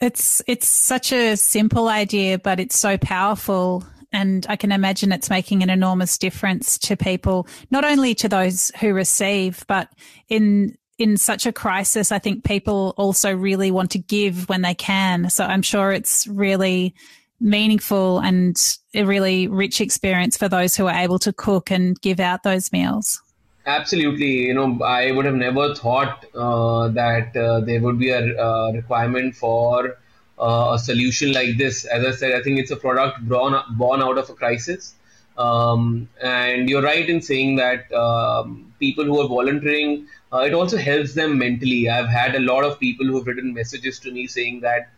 It's 0.00 0.40
it's 0.46 0.66
such 0.66 1.12
a 1.12 1.36
simple 1.36 1.88
idea, 1.88 2.38
but 2.38 2.58
it's 2.58 2.78
so 2.78 2.96
powerful 2.96 3.84
and 4.12 4.46
I 4.48 4.56
can 4.56 4.72
imagine 4.72 5.12
it's 5.12 5.30
making 5.30 5.62
an 5.62 5.70
enormous 5.70 6.18
difference 6.18 6.78
to 6.78 6.96
people, 6.96 7.46
not 7.70 7.84
only 7.84 8.14
to 8.16 8.28
those 8.28 8.72
who 8.80 8.92
receive, 8.92 9.64
but 9.66 9.88
in 10.28 10.76
in 10.98 11.16
such 11.16 11.46
a 11.46 11.52
crisis, 11.52 12.12
I 12.12 12.18
think 12.18 12.44
people 12.44 12.92
also 12.98 13.34
really 13.34 13.70
want 13.70 13.90
to 13.92 13.98
give 13.98 14.48
when 14.50 14.60
they 14.60 14.74
can. 14.74 15.30
So 15.30 15.44
I'm 15.44 15.62
sure 15.62 15.92
it's 15.92 16.26
really 16.26 16.94
meaningful 17.40 18.18
and 18.18 18.54
a 18.94 19.04
really 19.04 19.48
rich 19.48 19.80
experience 19.80 20.36
for 20.36 20.46
those 20.46 20.76
who 20.76 20.86
are 20.86 20.94
able 20.94 21.18
to 21.20 21.32
cook 21.32 21.70
and 21.70 21.98
give 22.02 22.20
out 22.20 22.42
those 22.42 22.70
meals. 22.70 23.22
Absolutely. 23.64 24.46
You 24.48 24.54
know, 24.54 24.82
I 24.84 25.12
would 25.12 25.24
have 25.24 25.34
never 25.34 25.74
thought 25.74 26.26
uh, 26.34 26.88
that 26.88 27.34
uh, 27.36 27.60
there 27.60 27.80
would 27.80 27.98
be 27.98 28.10
a 28.10 28.36
uh, 28.38 28.72
requirement 28.72 29.36
for 29.36 29.98
uh, 30.40 30.72
a 30.74 30.78
solution 30.78 31.32
like 31.32 31.58
this. 31.58 31.84
As 31.84 32.04
I 32.04 32.12
said, 32.12 32.32
I 32.32 32.42
think 32.42 32.58
it's 32.58 32.70
a 32.70 32.76
product 32.76 33.28
born, 33.28 33.54
born 33.70 34.02
out 34.02 34.18
of 34.18 34.30
a 34.30 34.34
crisis. 34.34 34.94
Um, 35.36 36.08
and 36.22 36.68
you're 36.68 36.82
right 36.82 37.08
in 37.08 37.22
saying 37.22 37.56
that 37.56 37.90
um, 37.92 38.72
people 38.78 39.04
who 39.04 39.20
are 39.20 39.28
volunteering, 39.28 40.06
uh, 40.32 40.38
it 40.38 40.52
also 40.54 40.76
helps 40.76 41.14
them 41.14 41.38
mentally. 41.38 41.88
I've 41.88 42.08
had 42.08 42.34
a 42.34 42.40
lot 42.40 42.64
of 42.64 42.78
people 42.80 43.06
who 43.06 43.18
have 43.18 43.26
written 43.26 43.54
messages 43.54 43.98
to 44.00 44.12
me 44.12 44.26
saying 44.26 44.60
that, 44.60 44.90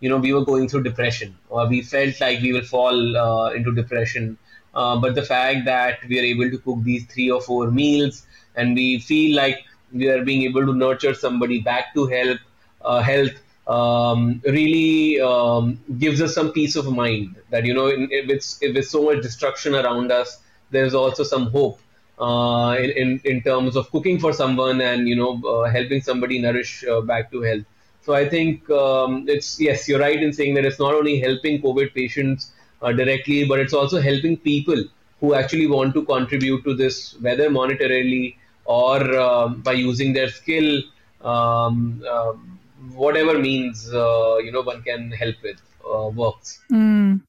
you 0.00 0.08
know, 0.08 0.18
we 0.18 0.32
were 0.32 0.44
going 0.44 0.68
through 0.68 0.82
depression 0.84 1.36
or 1.48 1.66
we 1.66 1.82
felt 1.82 2.20
like 2.20 2.40
we 2.40 2.52
will 2.52 2.64
fall 2.64 3.16
uh, 3.16 3.50
into 3.50 3.74
depression. 3.74 4.38
Uh, 4.74 4.96
but 5.00 5.14
the 5.14 5.22
fact 5.22 5.64
that 5.64 5.98
we 6.08 6.20
are 6.20 6.22
able 6.22 6.50
to 6.50 6.58
cook 6.58 6.82
these 6.82 7.04
three 7.06 7.30
or 7.30 7.40
four 7.40 7.70
meals 7.70 8.26
and 8.54 8.74
we 8.74 9.00
feel 9.00 9.34
like 9.34 9.64
we 9.92 10.08
are 10.08 10.24
being 10.24 10.42
able 10.42 10.64
to 10.64 10.74
nurture 10.74 11.14
somebody 11.14 11.60
back 11.60 11.94
to 11.94 12.06
help, 12.06 12.38
uh, 12.82 13.00
health 13.00 13.32
um, 13.68 14.40
really 14.46 15.20
um, 15.20 15.78
gives 15.98 16.20
us 16.22 16.34
some 16.34 16.52
peace 16.52 16.74
of 16.74 16.90
mind 16.90 17.36
that 17.50 17.64
you 17.66 17.74
know 17.74 17.86
if 17.86 18.30
it's 18.30 18.58
if 18.62 18.88
so 18.88 19.02
much 19.04 19.22
destruction 19.22 19.74
around 19.74 20.10
us 20.10 20.38
there's 20.70 20.94
also 20.94 21.22
some 21.22 21.50
hope 21.50 21.78
uh, 22.18 22.76
in, 22.78 22.90
in, 22.90 23.20
in 23.24 23.42
terms 23.42 23.76
of 23.76 23.90
cooking 23.90 24.18
for 24.18 24.32
someone 24.32 24.80
and 24.80 25.06
you 25.06 25.16
know 25.16 25.40
uh, 25.46 25.70
helping 25.70 26.00
somebody 26.00 26.38
nourish 26.38 26.84
uh, 26.84 27.00
back 27.00 27.30
to 27.30 27.42
health. 27.42 27.64
So 28.02 28.14
i 28.14 28.26
think 28.26 28.68
um, 28.70 29.28
it's 29.28 29.60
yes 29.60 29.86
you're 29.86 30.00
right 30.00 30.22
in 30.22 30.32
saying 30.32 30.54
that 30.54 30.64
it's 30.64 30.78
not 30.78 30.94
only 30.94 31.20
helping 31.20 31.60
covid 31.60 31.92
patients 31.94 32.52
uh, 32.80 32.92
directly 32.92 33.44
but 33.44 33.60
it's 33.60 33.74
also 33.74 34.00
helping 34.00 34.38
people 34.38 34.82
who 35.20 35.34
actually 35.34 35.66
want 35.66 35.92
to 35.94 36.04
contribute 36.04 36.64
to 36.64 36.74
this 36.74 37.16
whether 37.20 37.50
monetarily 37.50 38.36
or 38.64 39.18
um, 39.18 39.60
by 39.60 39.72
using 39.72 40.14
their 40.14 40.28
skill 40.28 40.80
um, 41.22 42.02
um 42.10 42.57
whatever 42.94 43.38
means 43.38 43.92
uh, 43.92 44.36
you 44.38 44.52
know 44.52 44.62
one 44.62 44.82
can 44.82 45.10
help 45.10 45.36
with 45.42 45.60
uh, 45.84 46.08
works. 46.08 46.60
Mm. 46.70 47.22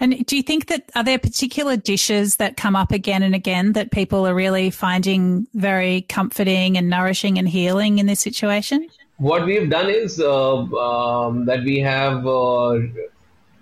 And 0.00 0.26
do 0.26 0.36
you 0.36 0.42
think 0.42 0.66
that 0.66 0.90
are 0.94 1.04
there 1.04 1.18
particular 1.18 1.76
dishes 1.76 2.36
that 2.36 2.56
come 2.56 2.76
up 2.76 2.92
again 2.92 3.22
and 3.22 3.34
again 3.34 3.72
that 3.72 3.90
people 3.90 4.26
are 4.26 4.34
really 4.34 4.70
finding 4.70 5.46
very 5.54 6.02
comforting 6.02 6.76
and 6.76 6.90
nourishing 6.90 7.38
and 7.38 7.48
healing 7.48 7.98
in 7.98 8.06
this 8.06 8.20
situation? 8.20 8.88
What 9.16 9.46
we've 9.46 9.70
done 9.70 9.90
is 9.90 10.20
uh, 10.20 10.56
um, 10.56 11.46
that 11.46 11.62
we 11.62 11.78
have, 11.78 12.26
uh, 12.26 12.80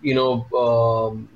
you 0.00 0.14
know, 0.14 0.46
um, 0.56 1.28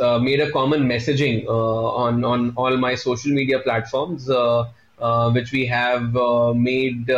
uh, 0.00 0.18
made 0.18 0.40
a 0.40 0.50
common 0.50 0.84
messaging 0.84 1.46
uh, 1.46 1.50
on 1.50 2.24
on 2.24 2.52
all 2.56 2.76
my 2.76 2.94
social 2.94 3.32
media 3.32 3.58
platforms, 3.58 4.28
which 5.32 5.52
we 5.52 5.66
have 5.66 6.14
made 6.56 7.10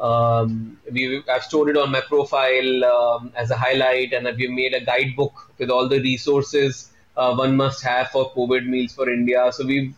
um, 0.00 0.78
we, 0.90 1.22
I've 1.28 1.44
stored 1.44 1.68
it 1.70 1.76
on 1.76 1.92
my 1.92 2.00
profile 2.00 2.84
um, 2.84 3.32
as 3.36 3.50
a 3.50 3.56
highlight, 3.56 4.12
and 4.12 4.26
we've 4.36 4.50
made 4.50 4.74
a 4.74 4.84
guidebook 4.84 5.50
with 5.58 5.70
all 5.70 5.88
the 5.88 6.00
resources 6.00 6.90
uh, 7.16 7.34
one 7.34 7.56
must 7.56 7.82
have 7.82 8.08
for 8.10 8.32
COVID 8.32 8.66
meals 8.66 8.92
for 8.92 9.08
India. 9.10 9.50
So 9.52 9.66
we've 9.66 9.94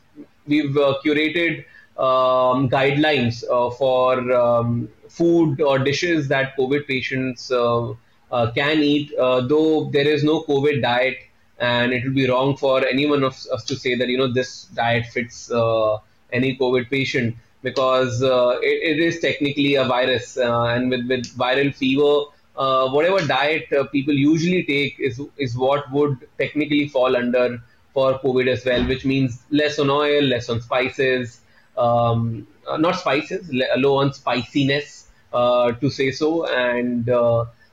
we've 0.47 0.77
uh, 0.77 0.99
curated 1.05 1.65
um, 1.97 2.69
guidelines 2.69 3.45
uh, 3.45 3.71
for 3.71 4.33
um, 4.33 4.89
food 5.09 5.61
or 5.61 5.79
dishes 5.79 6.29
that 6.29 6.57
COVID 6.57 6.87
patients 6.87 7.51
uh, 7.51 7.91
uh, 8.31 8.51
can 8.53 8.79
eat. 8.79 9.15
Uh, 9.15 9.41
though 9.41 9.91
there 9.91 10.09
is 10.09 10.25
no 10.25 10.43
COVID 10.45 10.83
diet, 10.83 11.19
and 11.59 11.93
it 11.93 12.05
would 12.05 12.15
be 12.15 12.29
wrong 12.29 12.57
for 12.57 12.85
anyone 12.87 13.23
of 13.23 13.35
us 13.53 13.65
to 13.65 13.77
say 13.77 13.95
that 13.95 14.09
you 14.09 14.19
know 14.19 14.33
this 14.33 14.65
diet 14.65 15.07
fits 15.07 15.51
any 16.33 16.57
COVID 16.57 16.89
patient 16.91 17.37
because 17.63 18.23
uh, 18.23 18.59
it, 18.61 18.99
it 18.99 18.99
is 18.99 19.21
technically 19.21 19.77
a 19.77 19.85
virus, 19.85 20.37
uh, 20.37 20.65
and 20.65 20.91
with, 20.91 21.07
with 21.09 21.27
viral 21.37 21.75
fever, 21.75 22.25
uh, 22.57 22.91
whatever 22.91 23.25
diet 23.27 23.73
uh, 23.73 23.85
people 23.85 24.15
usually 24.15 24.63
take 24.65 24.99
is 25.01 25.21
is 25.39 25.57
what 25.57 25.91
would 25.91 26.29
technically 26.39 26.89
fall 26.89 27.17
under 27.17 27.63
for 27.95 28.19
COVID 28.19 28.49
as 28.49 28.65
well, 28.65 28.87
which 28.87 29.05
means 29.05 29.43
less 29.51 29.79
on 29.79 29.91
oil, 29.91 30.23
less 30.23 30.49
on 30.49 30.61
spices, 30.61 31.41
um, 31.77 32.47
uh, 32.67 32.77
not 32.77 32.99
spices, 32.99 33.51
low 33.77 33.97
on 33.97 34.13
spiciness, 34.13 35.09
uh, 35.33 35.73
to 35.73 35.91
say 35.91 36.11
so, 36.11 36.47
and 36.47 37.09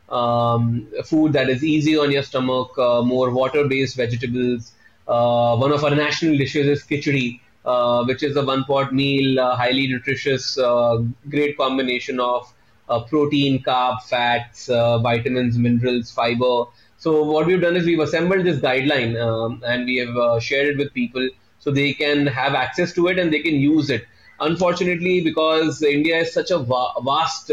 um, 0.09 0.87
food 1.05 1.33
that 1.33 1.49
is 1.49 1.63
easy 1.63 1.97
on 1.97 2.11
your 2.11 2.23
stomach, 2.23 2.77
more 2.77 3.29
water-based 3.31 3.95
vegetables. 3.95 4.73
one 5.05 5.71
of 5.71 5.83
our 5.83 5.95
national 5.95 6.37
dishes 6.37 6.67
is 6.67 6.83
khichdi, 6.83 7.39
uh, 7.69 8.03
which 8.05 8.23
is 8.23 8.35
a 8.35 8.43
one 8.43 8.63
pot 8.63 8.93
meal, 8.93 9.39
uh, 9.39 9.55
highly 9.55 9.87
nutritious, 9.87 10.57
uh, 10.57 10.97
great 11.29 11.57
combination 11.57 12.19
of 12.19 12.51
uh, 12.89 12.99
protein, 13.03 13.61
carb, 13.63 14.01
fats, 14.03 14.69
uh, 14.69 14.97
vitamins, 14.99 15.57
minerals, 15.57 16.11
fiber. 16.11 16.55
So 16.97 17.23
what 17.23 17.45
we've 17.45 17.61
done 17.61 17.75
is 17.75 17.85
we've 17.85 17.99
assembled 17.99 18.45
this 18.45 18.59
guideline 18.59 19.11
um, 19.25 19.61
and 19.65 19.85
we 19.85 19.97
have 19.97 20.15
uh, 20.17 20.39
shared 20.39 20.67
it 20.69 20.77
with 20.77 20.93
people 20.93 21.29
so 21.59 21.71
they 21.71 21.93
can 21.93 22.25
have 22.27 22.55
access 22.55 22.93
to 22.93 23.07
it 23.07 23.19
and 23.19 23.31
they 23.33 23.41
can 23.41 23.55
use 23.55 23.89
it. 23.89 24.05
Unfortunately, 24.39 25.21
because 25.21 25.83
India 25.83 26.17
is 26.19 26.33
such 26.33 26.49
a 26.51 26.57
va- 26.57 26.93
vast 27.03 27.51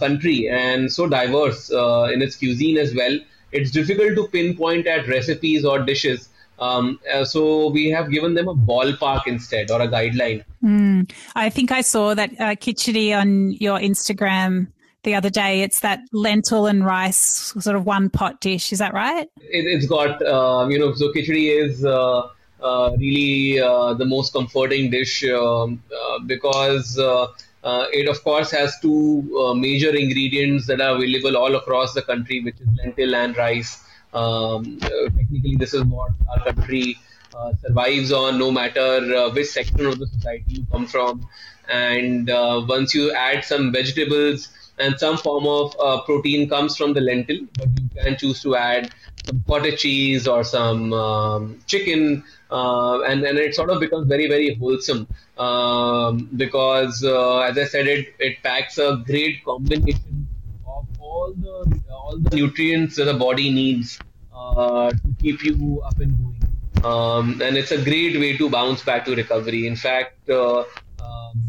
country 0.00 0.48
and 0.48 0.92
so 0.92 1.08
diverse 1.08 1.70
in 1.70 2.22
its 2.22 2.36
cuisine 2.36 2.78
as 2.78 2.94
well, 2.94 3.18
it's 3.52 3.70
difficult 3.70 4.14
to 4.16 4.28
pinpoint 4.28 4.86
at 4.86 5.08
recipes 5.08 5.64
or 5.64 5.80
dishes. 5.80 6.28
Um, 6.58 6.98
uh, 7.12 7.24
so 7.24 7.68
we 7.68 7.90
have 7.90 8.10
given 8.10 8.34
them 8.34 8.48
a 8.48 8.54
ballpark 8.54 9.26
instead 9.26 9.70
or 9.70 9.80
a 9.82 9.88
guideline. 9.88 10.44
Mm. 10.64 11.10
I 11.34 11.50
think 11.50 11.70
I 11.70 11.82
saw 11.82 12.14
that 12.14 12.30
uh, 12.40 12.54
khichdi 12.54 13.16
on 13.16 13.52
your 13.52 13.78
Instagram 13.78 14.68
the 15.02 15.14
other 15.14 15.30
day. 15.30 15.62
It's 15.62 15.80
that 15.80 16.00
lentil 16.12 16.66
and 16.66 16.84
rice 16.84 17.54
sort 17.58 17.76
of 17.76 17.86
one 17.86 18.10
pot 18.10 18.40
dish. 18.40 18.72
Is 18.72 18.78
that 18.78 18.94
right? 18.94 19.28
It, 19.40 19.74
has 19.74 19.86
got, 19.86 20.20
uh, 20.22 20.66
you 20.68 20.78
know, 20.78 20.94
so 20.94 21.12
khichdi 21.12 21.62
is 21.62 21.84
uh, 21.84 22.28
uh, 22.60 22.96
really 22.98 23.60
uh, 23.60 23.94
the 23.94 24.04
most 24.04 24.32
comforting 24.32 24.90
dish 24.90 25.22
um, 25.24 25.82
uh, 25.94 26.18
because 26.20 26.98
uh, 26.98 27.26
it, 27.62 28.08
of 28.08 28.22
course, 28.24 28.50
has 28.50 28.78
two 28.80 29.54
major 29.56 29.94
ingredients 29.94 30.66
that 30.66 30.80
are 30.80 30.96
available 30.96 31.36
all 31.36 31.54
across 31.54 31.92
the 31.94 32.02
country, 32.02 32.42
which 32.42 32.54
is 32.60 32.68
lentil 32.78 33.14
and 33.14 33.36
rice. 33.36 33.82
Um, 34.16 34.78
technically, 35.16 35.56
this 35.56 35.74
is 35.74 35.84
what 35.84 36.12
our 36.30 36.52
country 36.52 36.96
uh, 37.34 37.52
survives 37.62 38.12
on, 38.12 38.38
no 38.38 38.50
matter 38.50 38.90
uh, 39.14 39.30
which 39.30 39.48
section 39.48 39.86
of 39.86 39.98
the 39.98 40.06
society 40.06 40.54
you 40.58 40.66
come 40.72 40.86
from. 40.86 41.28
And 41.68 42.30
uh, 42.30 42.64
once 42.68 42.94
you 42.94 43.12
add 43.12 43.44
some 43.44 43.72
vegetables 43.72 44.48
and 44.78 44.98
some 44.98 45.16
form 45.18 45.46
of 45.46 45.74
protein 46.06 46.48
comes 46.48 46.76
from 46.76 46.94
the 46.94 47.00
lentil, 47.00 47.40
but 47.58 47.68
you 47.78 47.88
can 48.02 48.16
choose 48.16 48.42
to 48.42 48.56
add 48.56 48.92
some 49.26 49.42
cottage 49.48 49.80
cheese 49.80 50.28
or 50.28 50.44
some 50.44 50.92
um, 50.92 51.60
chicken, 51.66 52.24
uh, 52.50 53.00
and 53.02 53.24
then 53.24 53.36
it 53.36 53.54
sort 53.54 53.70
of 53.70 53.80
becomes 53.80 54.06
very 54.06 54.28
very 54.28 54.54
wholesome 54.54 55.06
um, 55.38 56.28
because, 56.36 57.02
uh, 57.04 57.38
as 57.40 57.58
I 57.58 57.64
said, 57.64 57.86
it 57.88 58.14
it 58.18 58.42
packs 58.42 58.78
a 58.78 59.02
great 59.04 59.44
combination 59.44 60.28
of 60.66 60.86
all 61.00 61.34
the 61.34 61.82
all 61.90 62.16
the 62.18 62.36
nutrients 62.36 62.96
that 62.96 63.06
the 63.06 63.14
body 63.14 63.50
needs 63.52 63.98
uh, 64.46 64.90
to 64.90 65.14
keep 65.20 65.42
you 65.42 65.82
up 65.84 65.98
and 65.98 66.16
going. 66.18 66.42
Um, 66.84 67.40
and 67.42 67.56
it's 67.56 67.72
a 67.72 67.82
great 67.82 68.18
way 68.18 68.36
to 68.36 68.48
bounce 68.50 68.82
back 68.84 69.04
to 69.06 69.14
recovery. 69.14 69.66
In 69.66 69.76
fact, 69.76 70.28
uh, 70.30 70.64
um, 71.00 71.42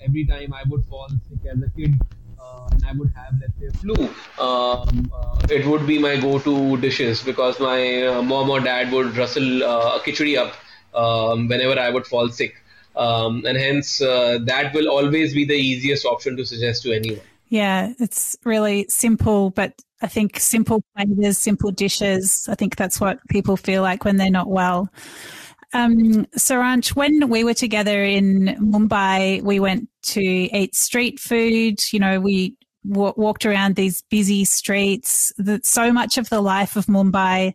every 0.00 0.24
time 0.26 0.54
I 0.54 0.62
would 0.68 0.84
fall 0.86 1.08
sick 1.28 1.40
as 1.52 1.62
a 1.62 1.70
kid, 1.76 1.94
uh, 2.38 2.68
and 2.72 2.84
I 2.84 2.92
would 2.92 3.12
have 3.14 3.34
let's 3.40 3.58
say 3.58 3.70
flu, 3.80 4.08
um, 4.38 5.10
uh, 5.14 5.42
it 5.48 5.66
would 5.66 5.86
be 5.86 5.98
my 5.98 6.16
go-to 6.16 6.76
dishes 6.78 7.22
because 7.22 7.60
my 7.60 8.02
uh, 8.06 8.22
mom 8.22 8.50
or 8.50 8.60
dad 8.60 8.92
would 8.92 9.16
rustle 9.16 9.62
uh, 9.62 9.96
a 9.96 10.00
khichdi 10.00 10.36
up 10.38 10.54
um, 10.94 11.48
whenever 11.48 11.78
I 11.78 11.90
would 11.90 12.06
fall 12.06 12.28
sick, 12.30 12.54
um, 12.96 13.44
and 13.46 13.56
hence 13.58 13.98
that 13.98 14.70
will 14.74 14.88
always 14.88 15.34
be 15.34 15.44
the 15.44 15.54
easiest 15.72 16.06
option 16.06 16.36
to 16.38 16.46
suggest 16.46 16.82
to 16.84 16.92
anyone. 16.92 17.29
Yeah, 17.50 17.92
it's 17.98 18.36
really 18.44 18.86
simple, 18.88 19.50
but 19.50 19.74
I 20.02 20.06
think 20.06 20.38
simple 20.38 20.82
flavors, 20.96 21.36
simple 21.38 21.72
dishes. 21.72 22.48
I 22.48 22.54
think 22.54 22.76
that's 22.76 23.00
what 23.00 23.18
people 23.28 23.56
feel 23.56 23.82
like 23.82 24.04
when 24.04 24.16
they're 24.16 24.30
not 24.30 24.48
well. 24.48 24.88
Um, 25.74 26.26
Saransh, 26.36 26.96
when 26.96 27.28
we 27.28 27.44
were 27.44 27.54
together 27.54 28.02
in 28.04 28.56
Mumbai, 28.60 29.42
we 29.42 29.60
went 29.60 29.88
to 30.04 30.22
eat 30.22 30.74
street 30.76 31.20
food. 31.20 31.80
You 31.92 32.00
know, 32.00 32.20
we 32.20 32.56
w- 32.88 33.14
walked 33.16 33.46
around 33.46 33.76
these 33.76 34.02
busy 34.10 34.44
streets. 34.44 35.32
That 35.38 35.66
so 35.66 35.92
much 35.92 36.18
of 36.18 36.28
the 36.30 36.40
life 36.40 36.76
of 36.76 36.86
Mumbai 36.86 37.54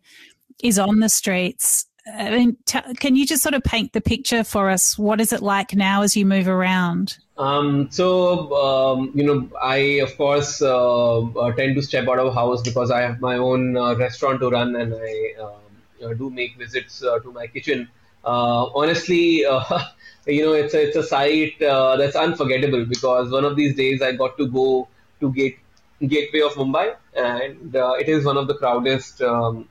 is 0.63 0.79
on 0.79 0.99
the 0.99 1.09
streets. 1.09 1.87
I 2.07 2.29
mean, 2.29 2.57
t- 2.65 2.93
can 3.00 3.15
you 3.15 3.25
just 3.25 3.41
sort 3.41 3.55
of 3.55 3.63
paint 3.63 3.93
the 3.93 4.01
picture 4.01 4.43
for 4.43 4.69
us? 4.69 4.97
What 4.97 5.19
is 5.19 5.33
it 5.33 5.41
like 5.41 5.74
now 5.74 6.03
as 6.03 6.15
you 6.15 6.25
move 6.25 6.47
around? 6.47 7.17
Um, 7.38 7.89
so, 7.89 8.53
um, 8.56 9.12
you 9.15 9.23
know, 9.23 9.49
I, 9.60 9.77
of 10.06 10.15
course, 10.15 10.62
uh, 10.62 11.21
uh, 11.21 11.51
tend 11.53 11.75
to 11.75 11.82
step 11.82 12.08
out 12.08 12.19
of 12.19 12.34
house 12.34 12.62
because 12.62 12.91
I 12.91 13.01
have 13.01 13.19
my 13.19 13.38
own 13.38 13.75
uh, 13.75 13.95
restaurant 13.95 14.39
to 14.41 14.49
run 14.49 14.75
and 14.75 14.93
I 14.93 15.34
um, 15.41 16.17
do 16.17 16.30
make 16.30 16.58
visits 16.58 17.03
uh, 17.03 17.19
to 17.19 17.32
my 17.32 17.47
kitchen. 17.47 17.89
Uh, 18.23 18.65
honestly, 18.75 19.39
you 20.27 20.45
know, 20.45 20.53
it's 20.53 20.75
a, 20.75 20.88
it's 20.88 20.95
a 20.95 21.03
sight 21.03 21.56
that's 21.60 22.15
unforgettable 22.15 22.86
because 22.86 23.32
one 23.32 23.45
of 23.45 23.56
these 23.56 23.75
days 23.75 24.01
I 24.03 24.12
got 24.12 24.38
to 24.38 24.47
go 24.47 24.88
to 25.21 25.34
Gate, 25.34 25.58
Gateway 26.06 26.41
of 26.41 26.53
Mumbai 26.53 26.95
and 27.15 27.75
it 27.75 28.10
is 28.10 28.25
one 28.25 28.38
of 28.38 28.47
the 28.47 28.56
proudest, 28.56 29.21
um, 29.23 29.67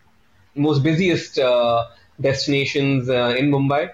most 0.56 0.82
busiest 0.82 1.38
destinations 2.20 3.08
in 3.08 3.50
Mumbai. 3.50 3.90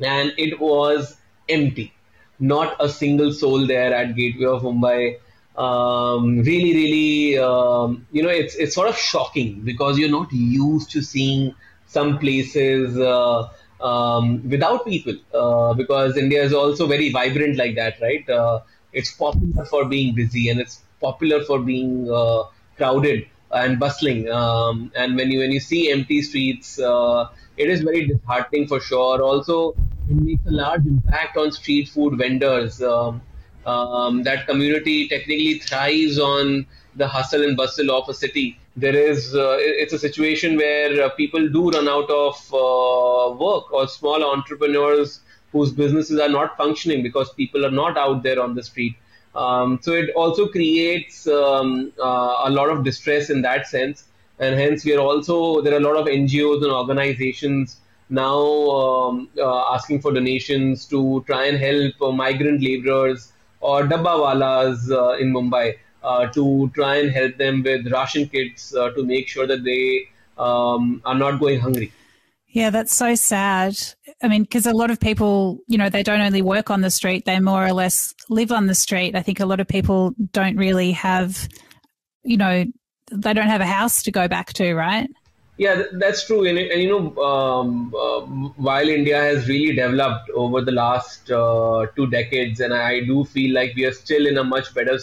And 0.00 0.32
it 0.36 0.60
was 0.60 1.16
empty 1.48 1.92
not 2.38 2.76
a 2.80 2.88
single 2.88 3.32
soul 3.32 3.66
there 3.66 3.94
at 3.94 4.14
Gateway 4.14 4.46
of 4.46 4.62
Mumbai. 4.62 5.18
Um, 5.56 6.40
really, 6.40 6.74
really, 6.74 7.38
um, 7.38 8.06
you 8.12 8.22
know, 8.22 8.28
it's 8.28 8.54
it's 8.56 8.74
sort 8.74 8.88
of 8.88 8.96
shocking 8.96 9.60
because 9.62 9.98
you're 9.98 10.10
not 10.10 10.30
used 10.32 10.90
to 10.90 11.02
seeing 11.02 11.54
some 11.86 12.18
places 12.18 12.98
uh, 12.98 13.48
um, 13.80 14.46
without 14.48 14.84
people. 14.84 15.14
Uh, 15.32 15.72
because 15.74 16.16
India 16.16 16.42
is 16.42 16.52
also 16.52 16.86
very 16.86 17.10
vibrant 17.10 17.56
like 17.56 17.74
that, 17.76 17.98
right? 18.00 18.28
Uh, 18.28 18.60
it's 18.92 19.12
popular 19.12 19.64
for 19.64 19.86
being 19.86 20.14
busy 20.14 20.48
and 20.48 20.60
it's 20.60 20.82
popular 21.00 21.42
for 21.44 21.58
being 21.60 22.10
uh, 22.10 22.44
crowded 22.76 23.26
and 23.50 23.78
bustling. 23.78 24.30
Um, 24.30 24.92
and 24.94 25.16
when 25.16 25.30
you 25.30 25.40
when 25.40 25.52
you 25.52 25.60
see 25.60 25.90
empty 25.90 26.22
streets, 26.22 26.78
uh, 26.78 27.28
it 27.56 27.68
is 27.68 27.82
very 27.82 28.06
disheartening 28.06 28.66
for 28.66 28.80
sure. 28.80 29.22
Also, 29.22 29.74
it 30.08 30.16
makes 30.16 30.46
a 30.46 30.50
large 30.50 30.86
impact 30.86 31.36
on 31.36 31.52
street 31.52 31.88
food 31.88 32.18
vendors. 32.18 32.82
Um, 32.82 33.22
um, 33.66 34.22
that 34.22 34.46
community 34.46 35.08
technically 35.08 35.58
thrives 35.58 36.18
on 36.18 36.66
the 36.94 37.06
hustle 37.08 37.42
and 37.42 37.56
bustle 37.56 37.90
of 37.90 38.08
a 38.08 38.14
city. 38.14 38.58
There 38.76 38.94
is, 38.94 39.34
uh, 39.34 39.56
it's 39.58 39.92
a 39.92 39.98
situation 39.98 40.56
where 40.56 41.04
uh, 41.04 41.08
people 41.10 41.48
do 41.48 41.70
run 41.70 41.88
out 41.88 42.08
of 42.10 42.36
uh, 42.52 43.34
work 43.34 43.72
or 43.72 43.88
small 43.88 44.24
entrepreneurs 44.24 45.20
whose 45.52 45.72
businesses 45.72 46.20
are 46.20 46.28
not 46.28 46.56
functioning 46.56 47.02
because 47.02 47.32
people 47.32 47.64
are 47.66 47.70
not 47.70 47.96
out 47.96 48.22
there 48.22 48.40
on 48.40 48.54
the 48.54 48.62
street. 48.62 48.96
Um, 49.36 49.78
so 49.82 49.92
it 49.92 50.10
also 50.16 50.48
creates 50.48 51.26
um, 51.26 51.92
uh, 52.02 52.42
a 52.44 52.50
lot 52.50 52.70
of 52.70 52.84
distress 52.84 53.28
in 53.30 53.42
that 53.42 53.66
sense. 53.66 54.04
And 54.38 54.58
hence, 54.58 54.84
we 54.84 54.94
are 54.94 55.00
also, 55.00 55.60
there 55.62 55.74
are 55.74 55.78
a 55.78 55.80
lot 55.88 55.96
of 55.96 56.06
NGOs 56.06 56.62
and 56.62 56.72
organizations 56.72 57.80
now 58.08 58.38
um, 58.70 59.28
uh, 59.38 59.74
asking 59.74 60.00
for 60.00 60.12
donations 60.12 60.86
to 60.86 61.24
try 61.26 61.46
and 61.46 61.58
help 61.58 62.00
uh, 62.00 62.12
migrant 62.12 62.62
laborers 62.62 63.32
or 63.60 63.82
dabbawalas 63.82 64.90
uh, 64.90 65.16
in 65.18 65.32
Mumbai 65.32 65.78
uh, 66.04 66.26
to 66.28 66.70
try 66.74 66.96
and 66.96 67.10
help 67.10 67.36
them 67.36 67.62
with 67.62 67.90
ration 67.92 68.28
kits 68.28 68.74
uh, 68.74 68.90
to 68.90 69.04
make 69.04 69.28
sure 69.28 69.46
that 69.46 69.64
they 69.64 70.08
um, 70.38 71.02
are 71.04 71.14
not 71.14 71.40
going 71.40 71.58
hungry. 71.58 71.92
Yeah, 72.56 72.70
that's 72.70 72.96
so 72.96 73.14
sad. 73.14 73.76
I 74.22 74.28
mean, 74.28 74.44
because 74.44 74.64
a 74.64 74.72
lot 74.72 74.90
of 74.90 74.98
people, 74.98 75.58
you 75.68 75.76
know, 75.76 75.90
they 75.90 76.02
don't 76.02 76.22
only 76.22 76.40
work 76.40 76.70
on 76.70 76.80
the 76.80 76.90
street, 76.90 77.26
they 77.26 77.38
more 77.38 77.66
or 77.66 77.74
less 77.74 78.14
live 78.30 78.50
on 78.50 78.66
the 78.66 78.74
street. 78.74 79.14
I 79.14 79.20
think 79.20 79.40
a 79.40 79.44
lot 79.44 79.60
of 79.60 79.68
people 79.68 80.14
don't 80.32 80.56
really 80.56 80.92
have, 80.92 81.50
you 82.22 82.38
know, 82.38 82.64
they 83.12 83.34
don't 83.34 83.48
have 83.48 83.60
a 83.60 83.66
house 83.66 84.02
to 84.04 84.10
go 84.10 84.26
back 84.26 84.54
to, 84.54 84.72
right? 84.74 85.06
Yeah, 85.58 85.82
that's 85.98 86.26
true. 86.26 86.46
And, 86.46 86.56
and 86.56 86.80
you 86.80 86.88
know, 86.88 87.22
um, 87.22 87.94
uh, 87.94 88.20
while 88.56 88.88
India 88.88 89.20
has 89.20 89.46
really 89.48 89.74
developed 89.76 90.30
over 90.30 90.62
the 90.62 90.72
last 90.72 91.30
uh, 91.30 91.84
two 91.94 92.06
decades, 92.06 92.60
and 92.60 92.72
I 92.72 93.00
do 93.00 93.26
feel 93.26 93.54
like 93.54 93.76
we 93.76 93.84
are 93.84 93.92
still 93.92 94.26
in 94.26 94.38
a 94.38 94.44
much 94.44 94.72
better 94.72 94.98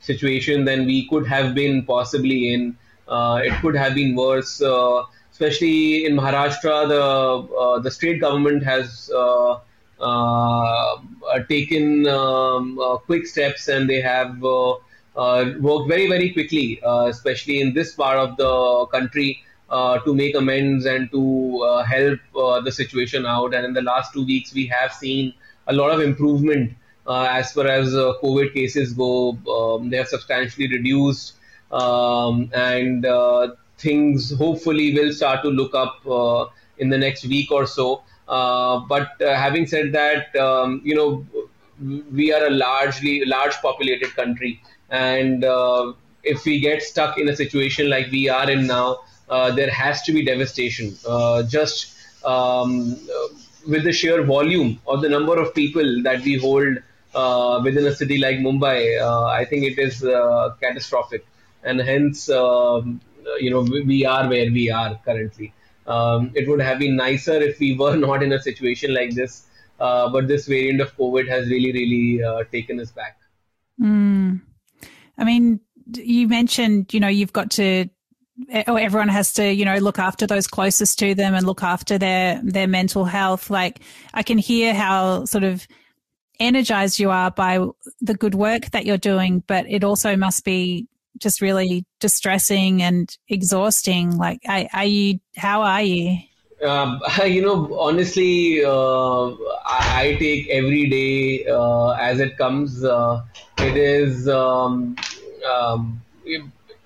situation 0.00 0.64
than 0.64 0.86
we 0.86 1.06
could 1.10 1.26
have 1.26 1.54
been 1.54 1.84
possibly 1.84 2.54
in. 2.54 2.78
Uh, 3.06 3.42
it 3.44 3.52
could 3.60 3.76
have 3.76 3.94
been 3.94 4.16
worse, 4.16 4.62
uh, 4.62 5.02
especially 5.34 6.06
in 6.06 6.16
Maharashtra. 6.16 6.88
The 6.88 7.04
uh, 7.62 7.78
the 7.80 7.90
state 7.90 8.20
government 8.20 8.62
has 8.62 9.10
uh, 9.10 9.58
taken 11.48 12.06
um, 12.06 12.78
quick 13.06 13.26
steps, 13.26 13.66
and 13.68 13.90
they 13.90 14.00
have 14.00 14.40
worked 14.40 15.88
very 15.94 16.08
very 16.08 16.30
quickly, 16.32 16.80
especially 16.84 17.60
in 17.60 17.74
this 17.74 17.94
part 17.94 18.18
of 18.18 18.36
the 18.36 18.86
country 18.92 19.42
uh, 19.70 19.98
to 20.00 20.14
make 20.14 20.36
amends 20.36 20.84
and 20.84 21.10
to 21.10 21.62
uh, 21.62 21.82
help 21.82 22.20
uh, 22.36 22.60
the 22.60 22.70
situation 22.70 23.26
out. 23.26 23.54
And 23.54 23.66
in 23.66 23.72
the 23.72 23.82
last 23.82 24.12
two 24.12 24.24
weeks, 24.24 24.54
we 24.54 24.66
have 24.66 24.92
seen 24.92 25.34
a 25.66 25.72
lot 25.72 25.90
of 25.90 26.00
improvement 26.00 26.74
as 27.08 27.52
far 27.52 27.66
as 27.66 27.92
COVID 27.94 28.54
cases 28.54 28.92
go. 28.92 29.36
Um, 29.56 29.90
they 29.90 29.96
have 29.96 30.08
substantially 30.08 30.68
reduced, 30.68 31.34
um, 31.72 32.50
and 32.54 33.04
things 33.78 34.36
hopefully 34.38 34.94
will 34.94 35.12
start 35.12 35.42
to 35.42 35.48
look 35.48 35.74
up 35.74 36.04
in 36.78 36.88
the 36.90 36.98
next 36.98 37.24
week 37.26 37.50
or 37.50 37.66
so. 37.66 38.02
Uh, 38.26 38.78
but 38.88 39.20
uh, 39.20 39.34
having 39.34 39.66
said 39.66 39.92
that, 39.92 40.34
um, 40.36 40.80
you 40.84 40.94
know, 40.94 41.26
we 42.12 42.32
are 42.32 42.46
a 42.46 42.50
largely 42.50 43.24
large 43.24 43.54
populated 43.56 44.14
country, 44.14 44.62
and 44.90 45.44
uh, 45.44 45.92
if 46.22 46.44
we 46.44 46.60
get 46.60 46.82
stuck 46.82 47.18
in 47.18 47.28
a 47.28 47.36
situation 47.36 47.90
like 47.90 48.10
we 48.10 48.28
are 48.28 48.50
in 48.50 48.66
now, 48.66 49.00
uh, 49.28 49.50
there 49.50 49.70
has 49.70 50.02
to 50.02 50.12
be 50.12 50.24
devastation. 50.24 50.96
Uh, 51.06 51.42
just 51.42 51.94
um, 52.24 52.96
with 53.66 53.84
the 53.84 53.92
sheer 53.92 54.22
volume 54.22 54.80
of 54.86 55.02
the 55.02 55.08
number 55.08 55.38
of 55.38 55.54
people 55.54 56.02
that 56.02 56.22
we 56.22 56.36
hold 56.36 56.78
uh, 57.14 57.60
within 57.62 57.86
a 57.86 57.94
city 57.94 58.18
like 58.18 58.38
Mumbai, 58.38 59.00
uh, 59.00 59.26
I 59.26 59.44
think 59.44 59.64
it 59.64 59.78
is 59.78 60.02
uh, 60.02 60.54
catastrophic, 60.60 61.26
and 61.62 61.80
hence 61.80 62.30
um, 62.30 63.00
you 63.38 63.50
know 63.50 63.60
we 63.60 64.04
are 64.04 64.28
where 64.28 64.50
we 64.50 64.70
are 64.70 64.98
currently. 65.04 65.52
Um, 65.86 66.30
it 66.34 66.48
would 66.48 66.60
have 66.60 66.78
been 66.78 66.96
nicer 66.96 67.34
if 67.34 67.58
we 67.58 67.76
were 67.76 67.96
not 68.08 68.22
in 68.22 68.32
a 68.32 68.40
situation 68.40 68.94
like 68.94 69.14
this, 69.14 69.46
uh, 69.80 70.08
but 70.10 70.28
this 70.28 70.46
variant 70.46 70.80
of 70.80 70.96
COVID 70.96 71.28
has 71.28 71.48
really, 71.48 71.72
really 71.72 72.22
uh, 72.22 72.44
taken 72.50 72.80
us 72.80 72.90
back. 72.90 73.18
Mm. 73.80 74.40
I 75.18 75.24
mean, 75.24 75.60
you 75.92 76.28
mentioned, 76.28 76.92
you 76.94 77.00
know, 77.00 77.08
you've 77.08 77.32
got 77.32 77.50
to 77.52 77.88
or 78.66 78.80
everyone 78.80 79.08
has 79.08 79.32
to 79.34 79.52
you 79.52 79.64
know 79.64 79.76
look 79.76 79.98
after 79.98 80.26
those 80.26 80.48
closest 80.48 80.98
to 80.98 81.14
them 81.14 81.34
and 81.34 81.46
look 81.46 81.62
after 81.62 81.98
their 81.98 82.40
their 82.42 82.66
mental 82.66 83.04
health 83.04 83.48
like 83.48 83.78
i 84.12 84.24
can 84.24 84.38
hear 84.38 84.74
how 84.74 85.24
sort 85.24 85.44
of 85.44 85.68
energized 86.40 86.98
you 86.98 87.10
are 87.10 87.30
by 87.30 87.64
the 88.00 88.14
good 88.14 88.34
work 88.34 88.70
that 88.72 88.84
you're 88.84 88.98
doing 88.98 89.40
but 89.46 89.64
it 89.68 89.84
also 89.84 90.16
must 90.16 90.44
be 90.44 90.88
just 91.18 91.40
really 91.40 91.84
distressing 92.00 92.82
and 92.82 93.16
exhausting 93.28 94.16
like 94.16 94.40
are, 94.48 94.66
are 94.72 94.84
you 94.84 95.18
how 95.36 95.62
are 95.62 95.82
you 95.82 96.18
um, 96.64 97.00
you 97.24 97.42
know 97.42 97.76
honestly 97.78 98.64
uh, 98.64 99.30
I, 99.66 100.16
take 100.18 100.48
every 100.48 100.88
day 100.88 101.46
uh, 101.46 101.90
as 101.90 102.20
it 102.20 102.36
comes 102.36 102.84
uh, 102.84 103.22
it 103.58 103.76
is 103.76 104.28
um, 104.28 104.96
um, 105.44 106.00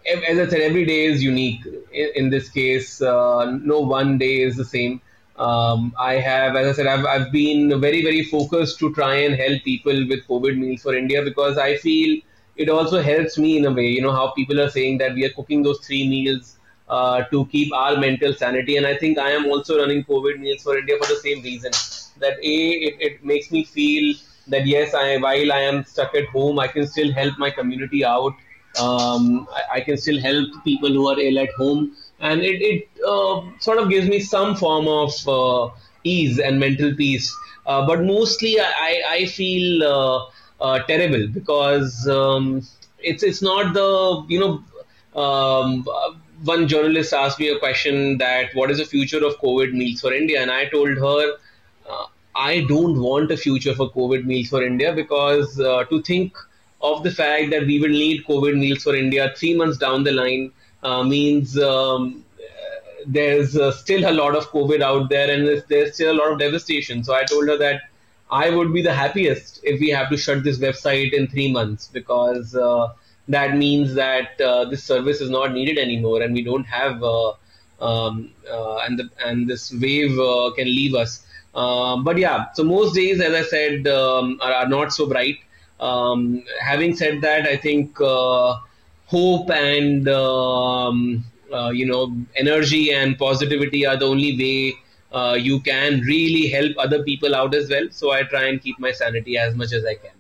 as 0.09 0.39
I 0.39 0.49
said, 0.49 0.61
every 0.61 0.85
day 0.85 1.05
is 1.05 1.23
unique. 1.23 1.65
In, 1.93 2.11
in 2.15 2.31
this 2.31 2.49
case, 2.49 3.03
uh, 3.03 3.45
no 3.63 3.81
one 3.81 4.19
day 4.19 4.41
is 4.41 4.57
the 4.57 4.65
same. 4.65 5.01
Um, 5.37 5.95
I 5.99 6.15
have, 6.15 6.57
as 6.57 6.67
I 6.69 6.73
said, 6.73 6.87
I've, 6.87 7.07
I've 7.07 7.33
been 7.33 7.81
very, 7.81 8.03
very 8.03 8.25
focused 8.25 8.79
to 8.81 8.93
try 8.95 9.17
and 9.17 9.35
help 9.35 9.63
people 9.63 9.93
with 10.09 10.27
COVID 10.27 10.59
meals 10.59 10.83
for 10.83 10.97
India 10.97 11.23
because 11.23 11.59
I 11.59 11.77
feel 11.77 12.21
it 12.59 12.69
also 12.69 13.01
helps 13.01 13.39
me 13.39 13.57
in 13.59 13.65
a 13.65 13.73
way. 13.73 13.87
You 13.87 14.03
know, 14.03 14.13
how 14.13 14.31
people 14.33 14.61
are 14.61 14.71
saying 14.71 14.99
that 14.99 15.15
we 15.15 15.25
are 15.25 15.31
cooking 15.31 15.63
those 15.63 15.81
three 15.87 16.09
meals 16.09 16.59
uh, 16.89 17.25
to 17.25 17.47
keep 17.47 17.73
our 17.73 17.97
mental 17.97 18.35
sanity. 18.35 18.77
And 18.77 18.87
I 18.87 18.97
think 18.97 19.19
I 19.19 19.31
am 19.31 19.47
also 19.47 19.79
running 19.79 20.05
COVID 20.05 20.41
meals 20.41 20.63
for 20.63 20.77
India 20.77 20.97
for 21.01 21.07
the 21.07 21.21
same 21.21 21.43
reason. 21.43 21.73
That 22.21 22.39
A, 22.43 22.57
it, 22.89 22.97
it 23.01 23.25
makes 23.25 23.51
me 23.51 23.65
feel 23.65 24.15
that 24.49 24.67
yes, 24.67 24.95
I, 24.95 25.17
while 25.19 25.53
I 25.53 25.61
am 25.61 25.85
stuck 25.85 26.15
at 26.15 26.27
home, 26.27 26.59
I 26.59 26.69
can 26.69 26.87
still 26.87 27.13
help 27.13 27.39
my 27.39 27.51
community 27.51 28.05
out 28.05 28.35
um, 28.79 29.49
I, 29.53 29.77
I, 29.77 29.81
can 29.81 29.97
still 29.97 30.21
help 30.21 30.49
people 30.65 30.91
who 30.91 31.09
are 31.09 31.19
ill 31.19 31.39
at 31.39 31.51
home, 31.55 31.97
and 32.21 32.43
it, 32.43 32.63
it 32.63 32.89
uh, 33.05 33.43
sort 33.59 33.79
of 33.79 33.89
gives 33.89 34.09
me 34.09 34.21
some 34.21 34.55
form 34.55 34.87
of 34.87 35.13
uh, 35.29 35.75
ease 36.05 36.39
and 36.39 36.61
mental 36.61 36.95
peace. 36.95 37.35
Uh, 37.67 37.87
but 37.87 38.03
mostly, 38.03 38.61
I, 38.61 39.03
I 39.09 39.27
feel 39.27 39.83
uh, 40.61 40.65
uh, 40.65 40.79
terrible 40.85 41.27
because 41.29 42.09
um, 42.09 42.63
it's 42.99 43.23
it's 43.23 43.43
not 43.43 43.75
the 43.75 44.25
you 44.29 44.41
know 44.41 45.21
um, 45.21 45.87
one 46.45 46.69
journalist 46.69 47.13
asked 47.13 47.39
me 47.39 47.49
a 47.49 47.59
question 47.59 48.19
that 48.19 48.55
what 48.55 48.71
is 48.71 48.79
the 48.79 48.85
future 48.85 49.25
of 49.25 49.39
COVID 49.39 49.73
meals 49.73 50.01
for 50.01 50.13
India, 50.13 50.43
and 50.43 50.51
I 50.51 50.67
told 50.67 50.97
her. 50.97 51.37
Uh, 51.89 52.07
I 52.41 52.61
don't 52.69 53.01
want 53.01 53.33
a 53.33 53.37
future 53.37 53.75
for 53.75 53.91
COVID 53.91 54.25
meals 54.25 54.49
for 54.49 54.63
India 54.63 54.93
because 54.93 55.57
to 55.57 56.03
think 56.03 56.37
of 56.81 57.03
the 57.03 57.11
fact 57.11 57.51
that 57.51 57.67
we 57.67 57.81
will 57.81 57.89
need 57.89 58.25
COVID 58.27 58.57
meals 58.57 58.85
for 58.85 58.95
India 58.95 59.33
three 59.37 59.57
months 59.57 59.77
down 59.79 60.05
the 60.05 60.13
line 60.13 60.53
uh, 60.83 61.03
means 61.03 61.59
um, 61.59 62.25
there's 63.07 63.57
uh, 63.57 63.73
still 63.73 64.09
a 64.09 64.13
lot 64.13 64.37
of 64.37 64.51
COVID 64.51 64.81
out 64.81 65.09
there 65.09 65.31
and 65.31 65.47
there's, 65.47 65.65
there's, 65.65 65.95
still 65.95 66.13
a 66.13 66.17
lot 66.17 66.33
of 66.33 66.39
devastation. 66.39 67.03
So 67.03 67.15
I 67.15 67.25
told 67.25 67.49
her 67.49 67.57
that 67.57 67.83
I 68.31 68.51
would 68.51 68.73
be 68.73 68.83
the 68.83 68.93
happiest 68.93 69.61
if 69.63 69.81
we 69.81 69.89
have 69.91 70.11
to 70.11 70.17
shut 70.17 70.45
this 70.45 70.59
website 70.59 71.13
in 71.13 71.29
three 71.29 71.51
months 71.51 71.89
because 71.93 72.55
uh, 72.55 72.89
that 73.29 73.57
means 73.57 73.95
that 73.95 74.41
uh, 74.41 74.65
this 74.67 74.85
service 74.85 75.21
is 75.21 75.31
not 75.31 75.53
needed 75.53 75.79
anymore 75.79 76.23
and 76.23 76.35
we 76.35 76.43
don't 76.43 76.65
have 76.65 77.03
uh, 77.03 77.33
um, 77.81 78.33
uh, 78.51 78.79
and 78.79 78.99
the, 78.99 79.09
and 79.25 79.49
this 79.49 79.73
wave 79.73 80.17
can 80.57 80.67
leave 80.67 80.95
us. 80.95 81.25
but 81.55 82.19
yeah, 82.19 82.53
so 82.55 82.65
most 82.65 82.95
days, 82.95 83.21
as 83.21 83.33
I 83.33 83.43
said, 83.43 83.89
um, 83.89 84.39
are, 84.43 84.53
are 84.53 84.69
not 84.69 84.93
so 84.93 85.07
bright. 85.07 85.39
Um, 85.81 86.43
having 86.61 86.97
said 86.97 87.21
that, 87.21 87.47
I 87.47 87.57
think 87.57 88.01
uh, 88.01 88.57
hope 89.07 89.51
and 89.51 90.09
um, 90.09 91.25
uh, 91.53 91.71
you 91.71 91.87
know 91.87 92.15
energy 92.37 92.93
and 92.93 93.19
positivity 93.19 93.87
are 93.87 93.97
the 93.97 94.07
only 94.07 94.37
way 94.37 94.79
uh, 95.13 95.37
you 95.39 95.61
can 95.61 96.01
really 96.01 96.49
help 96.49 96.73
other 96.79 97.03
people 97.03 97.35
out 97.35 97.55
as 97.55 97.69
well. 97.71 97.89
So 97.91 98.11
I 98.11 98.23
try 98.23 98.45
and 98.45 98.61
keep 98.61 98.79
my 98.79 98.93
sanity 98.93 99.39
as 99.39 99.55
much 99.55 99.73
as 99.73 99.85
I 99.85 99.95
can. 99.95 100.11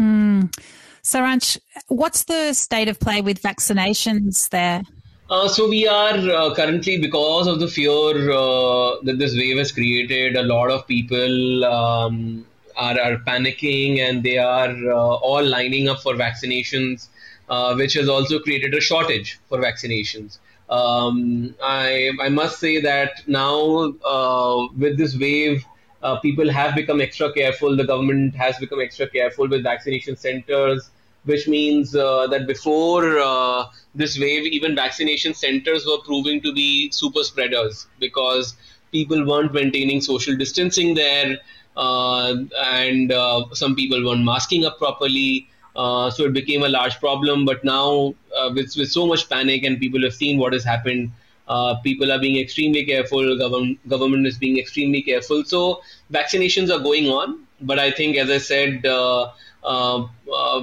Mm. 0.00 0.64
Saransh, 1.02 1.58
what's 1.88 2.24
the 2.24 2.52
state 2.52 2.88
of 2.88 3.00
play 3.00 3.20
with 3.20 3.42
vaccinations 3.42 4.48
there? 4.50 4.82
Uh, 5.30 5.46
so 5.46 5.68
we 5.68 5.86
are 5.86 6.16
uh, 6.16 6.54
currently 6.54 6.98
because 6.98 7.46
of 7.46 7.60
the 7.60 7.68
fear 7.68 8.30
uh, 8.30 8.96
that 9.02 9.16
this 9.18 9.36
wave 9.36 9.58
has 9.58 9.70
created 9.72 10.36
a 10.36 10.42
lot 10.42 10.70
of 10.70 10.86
people 10.86 11.64
um, 11.66 12.46
are, 12.76 12.98
are 12.98 13.16
panicking 13.26 13.98
and 13.98 14.22
they 14.22 14.38
are 14.38 14.70
uh, 14.90 15.14
all 15.16 15.44
lining 15.44 15.88
up 15.88 16.00
for 16.00 16.14
vaccinations, 16.14 17.08
uh, 17.50 17.74
which 17.74 17.92
has 17.92 18.08
also 18.08 18.38
created 18.38 18.74
a 18.74 18.80
shortage 18.80 19.38
for 19.50 19.58
vaccinations. 19.58 20.38
Um, 20.70 21.54
I, 21.62 22.10
I 22.20 22.28
must 22.28 22.58
say 22.58 22.80
that 22.80 23.22
now 23.26 23.94
uh, 24.04 24.68
with 24.76 24.98
this 24.98 25.16
wave, 25.18 25.64
uh, 26.02 26.18
people 26.20 26.50
have 26.50 26.74
become 26.74 27.00
extra 27.00 27.32
careful. 27.32 27.76
The 27.76 27.84
government 27.84 28.34
has 28.36 28.58
become 28.58 28.80
extra 28.80 29.08
careful 29.08 29.48
with 29.48 29.62
vaccination 29.62 30.16
centers, 30.16 30.90
which 31.24 31.48
means 31.48 31.96
uh, 31.96 32.26
that 32.28 32.46
before 32.46 33.18
uh, 33.18 33.64
this 33.94 34.18
wave, 34.18 34.44
even 34.46 34.74
vaccination 34.76 35.34
centers 35.34 35.86
were 35.86 35.98
proving 36.04 36.40
to 36.42 36.52
be 36.52 36.90
super 36.92 37.22
spreaders 37.24 37.86
because 37.98 38.54
people 38.92 39.26
weren't 39.26 39.52
maintaining 39.52 40.00
social 40.00 40.36
distancing 40.36 40.94
there. 40.94 41.38
Uh, 41.76 42.34
and 42.64 43.12
uh, 43.12 43.44
some 43.52 43.74
people 43.74 44.04
weren't 44.04 44.24
masking 44.24 44.64
up 44.64 44.78
properly. 44.78 45.48
Uh, 45.78 46.10
so 46.10 46.24
it 46.24 46.32
became 46.32 46.64
a 46.64 46.68
large 46.68 46.98
problem. 46.98 47.44
But 47.46 47.62
now, 47.64 48.14
with, 48.54 48.76
with 48.76 48.90
so 48.90 49.06
much 49.06 49.28
panic 49.30 49.62
and 49.62 49.78
people 49.78 50.02
have 50.02 50.14
seen 50.14 50.38
what 50.38 50.52
has 50.52 50.64
happened, 50.64 51.12
uh, 51.48 51.76
people 51.76 52.12
are 52.12 52.18
being 52.18 52.38
extremely 52.38 52.84
careful. 52.84 53.36
Government 53.38 53.88
government 53.88 54.26
is 54.26 54.38
being 54.38 54.58
extremely 54.58 55.02
careful. 55.02 55.44
So 55.44 55.82
vaccinations 56.12 56.70
are 56.70 56.78
going 56.78 57.06
on, 57.08 57.44
but 57.60 57.78
I 57.78 57.90
think, 57.90 58.16
as 58.16 58.30
I 58.30 58.38
said, 58.38 58.84
uh, 58.84 59.30
uh, 59.64 60.06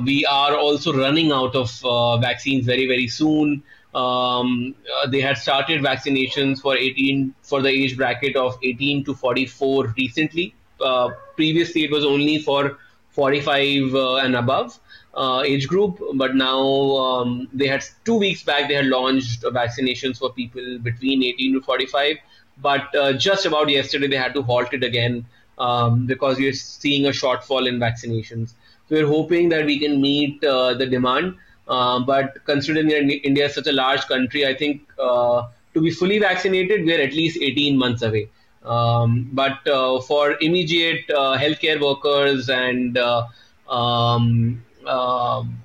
we 0.03 0.25
are 0.25 0.55
also 0.55 0.93
running 0.93 1.31
out 1.31 1.55
of 1.55 2.21
vaccines 2.21 2.65
very 2.65 2.87
very 2.87 3.07
soon. 3.07 3.63
Um, 3.95 4.75
they 5.07 5.21
had 5.21 5.37
started 5.37 5.81
vaccinations 5.81 6.59
for 6.61 6.75
18 6.77 7.33
for 7.41 7.61
the 7.61 7.69
age 7.69 7.97
bracket 7.97 8.35
of 8.35 8.57
18 8.61 9.05
to 9.05 9.15
44 9.15 9.93
recently. 9.97 10.53
Uh, 10.81 11.11
previously 11.35 11.85
it 11.85 11.91
was 11.91 12.03
only 12.03 12.39
for 12.39 12.77
45 13.15 13.95
uh, 13.95 14.15
and 14.17 14.35
above 14.35 14.79
uh, 15.15 15.41
age 15.45 15.67
group, 15.67 16.01
but 16.15 16.35
now 16.35 16.61
um, 16.61 17.47
they 17.53 17.67
had 17.67 17.83
two 18.03 18.15
weeks 18.15 18.43
back 18.43 18.67
they 18.67 18.75
had 18.75 18.87
launched 18.87 19.43
vaccinations 19.43 20.19
for 20.19 20.31
people 20.33 20.79
between 20.79 21.23
18 21.23 21.53
to 21.53 21.61
45. 21.61 22.17
But 22.57 22.93
just 23.17 23.45
about 23.45 23.69
yesterday 23.69 24.07
they 24.07 24.15
had 24.17 24.33
to 24.33 24.41
halt 24.41 24.73
it 24.73 24.83
again 24.83 25.25
um, 25.57 26.05
because 26.05 26.37
we 26.37 26.47
are 26.47 26.53
seeing 26.53 27.05
a 27.05 27.09
shortfall 27.09 27.67
in 27.67 27.79
vaccinations. 27.79 28.53
So 28.87 28.95
we're 28.95 29.07
hoping 29.07 29.49
that 29.49 29.65
we 29.65 29.79
can 29.79 30.01
meet 30.01 30.43
uh, 30.43 30.73
the 30.73 30.85
demand. 30.85 31.35
Uh, 31.67 31.99
but 31.99 32.37
considering 32.45 32.91
India 32.91 33.45
is 33.45 33.55
such 33.55 33.67
a 33.67 33.71
large 33.71 34.01
country, 34.01 34.45
I 34.45 34.53
think 34.53 34.81
uh, 34.99 35.47
to 35.73 35.81
be 35.81 35.91
fully 35.91 36.19
vaccinated, 36.19 36.85
we're 36.85 37.01
at 37.01 37.13
least 37.13 37.39
18 37.41 37.77
months 37.77 38.01
away. 38.03 38.29
Um, 38.65 39.29
but 39.31 39.65
uh, 39.67 40.01
for 40.01 40.37
immediate 40.41 41.09
uh, 41.09 41.37
healthcare 41.37 41.79
workers 41.79 42.49
and 42.49 42.97
uh, 42.97 43.25
um, 43.69 44.63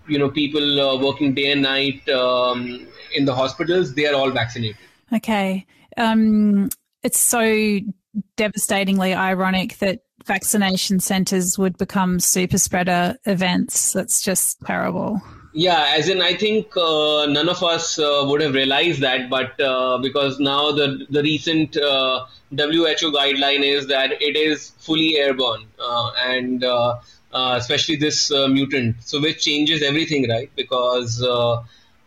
you 0.09 0.19
know 0.19 0.31
people 0.31 1.01
working 1.03 1.35
day 1.35 1.53
and 1.53 1.63
night 1.63 2.09
um, 2.09 2.87
in 3.15 3.25
the 3.25 3.35
hospitals, 3.35 3.95
they 3.95 4.07
are 4.07 4.15
all 4.15 4.31
vaccinated. 4.31 4.77
Okay, 5.13 5.67
um, 5.97 6.69
it's 7.03 7.19
so 7.19 7.81
devastatingly 8.37 9.15
ironic 9.15 9.79
that 9.79 10.01
vaccination 10.27 11.01
centres 11.01 11.59
would 11.59 11.77
become 11.79 12.21
super 12.21 12.59
spreader 12.59 13.17
events. 13.25 13.93
That's 13.93 14.21
just 14.21 14.61
terrible. 14.67 15.21
Yeah, 15.53 15.95
as 15.97 16.09
in, 16.09 16.21
I 16.23 16.35
think 16.35 16.77
uh, 16.77 17.27
none 17.27 17.49
of 17.49 17.63
us 17.65 17.99
uh, 17.99 18.25
would 18.29 18.41
have 18.41 18.55
realized 18.55 19.01
that, 19.01 19.29
but 19.29 19.61
uh, 19.61 19.99
because 19.99 20.39
now 20.39 20.71
the 20.71 21.07
the 21.11 21.23
recent 21.23 21.77
uh, 21.77 22.27
WHO 22.51 23.11
guideline 23.13 23.65
is 23.65 23.89
that 23.89 24.13
it 24.23 24.37
is 24.37 24.71
fully 24.79 25.17
airborne, 25.19 25.65
uh, 25.81 26.13
and 26.25 26.63
uh, 26.63 26.99
especially 27.33 27.97
this 27.97 28.31
mutant. 28.31 29.03
So 29.03 29.21
which 29.21 29.43
changes 29.45 29.83
everything, 29.83 30.29
right? 30.31 30.51
Because 30.55 31.21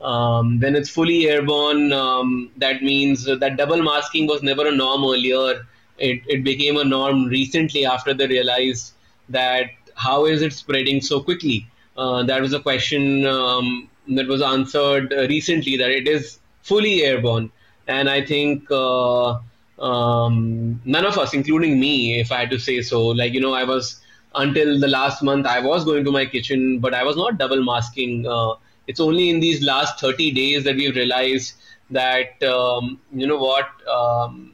um, 0.02 0.60
when 0.60 0.76
it's 0.78 0.90
fully 0.90 1.28
airborne, 1.28 1.92
um, 1.92 2.50
that 2.58 2.82
means 2.82 3.26
that 3.26 3.58
double 3.58 3.82
masking 3.84 4.26
was 4.28 4.42
never 4.42 4.68
a 4.68 4.72
norm 4.72 5.04
earlier. 5.04 5.68
It, 5.98 6.22
it 6.28 6.44
became 6.46 6.78
a 6.78 6.84
norm 6.86 7.26
recently 7.26 7.86
after 7.86 8.14
they 8.14 8.28
realized 8.28 8.94
that 9.30 9.66
how 9.96 10.26
is 10.26 10.42
it 10.42 10.54
spreading 10.54 11.02
so 11.02 11.22
quickly? 11.22 11.68
Uh, 11.96 12.24
that 12.24 12.42
was 12.42 12.54
a 12.54 12.60
question 12.60 13.26
um, 13.26 13.90
that 14.08 14.28
was 14.28 14.42
answered 14.42 15.14
uh, 15.14 15.28
recently 15.28 15.78
that 15.78 15.92
it 15.92 16.08
is 16.08 16.40
fully 16.62 17.04
airborne. 17.04 17.52
And 17.88 18.10
I 18.10 18.26
think 18.26 18.70
uh, 18.72 19.40
um, 19.80 20.82
none 20.86 21.06
of 21.06 21.18
us, 21.18 21.34
including 21.34 21.80
me, 21.80 22.20
if 22.20 22.32
I 22.32 22.40
had 22.40 22.50
to 22.52 22.60
say 22.60 22.82
so, 22.82 23.08
like, 23.08 23.34
you 23.34 23.42
know, 23.42 23.54
I 23.54 23.64
was 23.64 24.02
until 24.36 24.80
the 24.80 24.88
last 24.88 25.22
month, 25.22 25.46
I 25.46 25.60
was 25.60 25.86
going 25.86 26.04
to 26.06 26.12
my 26.12 26.26
kitchen, 26.26 26.80
but 26.80 26.94
I 26.94 27.04
was 27.04 27.16
not 27.16 27.38
double 27.38 27.64
masking. 27.64 28.26
Uh, 28.28 28.56
it's 28.88 29.00
only 29.00 29.30
in 29.30 29.40
these 29.40 29.62
last 29.64 30.00
30 30.00 30.32
days 30.32 30.64
that 30.64 30.76
we've 30.76 30.96
realized 30.96 31.54
that, 31.92 32.42
um, 32.44 33.00
you 33.12 33.28
know 33.28 33.38
what, 33.38 33.68
um, 33.88 34.54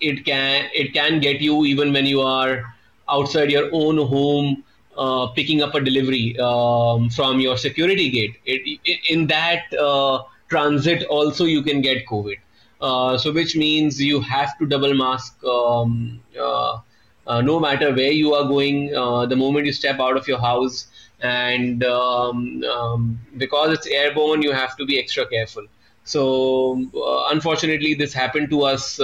it 0.00 0.24
can 0.24 0.68
it 0.72 0.94
can 0.94 1.20
get 1.20 1.40
you 1.40 1.64
even 1.66 1.92
when 1.92 2.06
you 2.06 2.20
are 2.22 2.64
outside 3.08 3.50
your 3.50 3.68
own 3.72 3.98
home 3.98 4.64
uh, 5.00 5.28
picking 5.28 5.62
up 5.62 5.74
a 5.74 5.80
delivery 5.80 6.38
um, 6.38 7.08
from 7.08 7.40
your 7.40 7.56
security 7.56 8.10
gate. 8.10 8.36
It, 8.44 9.00
in 9.08 9.26
that 9.28 9.72
uh, 9.72 10.24
transit, 10.48 11.04
also 11.04 11.46
you 11.46 11.62
can 11.62 11.80
get 11.80 12.06
COVID. 12.06 12.36
Uh, 12.80 13.16
so, 13.18 13.32
which 13.32 13.56
means 13.56 14.00
you 14.00 14.20
have 14.20 14.58
to 14.58 14.66
double 14.66 14.94
mask 14.94 15.42
um, 15.44 16.20
uh, 16.38 16.78
uh, 17.26 17.40
no 17.40 17.58
matter 17.60 17.94
where 17.94 18.12
you 18.12 18.34
are 18.34 18.44
going. 18.44 18.86
The 19.32 19.36
moment 19.36 19.66
you 19.66 19.72
step 19.72 20.00
out 20.00 20.16
of 20.16 20.28
your 20.28 20.38
house, 20.38 20.86
and 21.20 21.84
um, 21.84 22.62
um, 22.64 23.20
because 23.36 23.72
it's 23.72 23.86
airborne, 23.86 24.42
you 24.42 24.52
have 24.52 24.76
to 24.76 24.84
be 24.84 24.98
extra 24.98 25.26
careful. 25.26 25.66
So, 26.04 27.26
unfortunately, 27.30 27.94
this 27.94 28.12
happened 28.12 28.50
to 28.50 28.62
us 28.62 28.98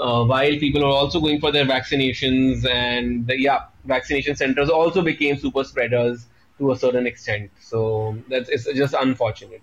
uh, 0.00 0.24
while 0.24 0.58
people 0.58 0.82
are 0.84 0.96
also 1.02 1.20
going 1.20 1.40
for 1.40 1.52
their 1.52 1.64
vaccinations 1.64 2.66
and 2.68 3.26
the, 3.26 3.40
yeah 3.40 3.60
vaccination 3.84 4.34
centers 4.36 4.68
also 4.68 5.02
became 5.02 5.36
super 5.36 5.64
spreaders 5.64 6.26
to 6.58 6.72
a 6.72 6.76
certain 6.76 7.06
extent 7.06 7.50
so 7.60 8.16
that's 8.28 8.48
it's 8.48 8.64
just 8.74 8.94
unfortunate 8.94 9.62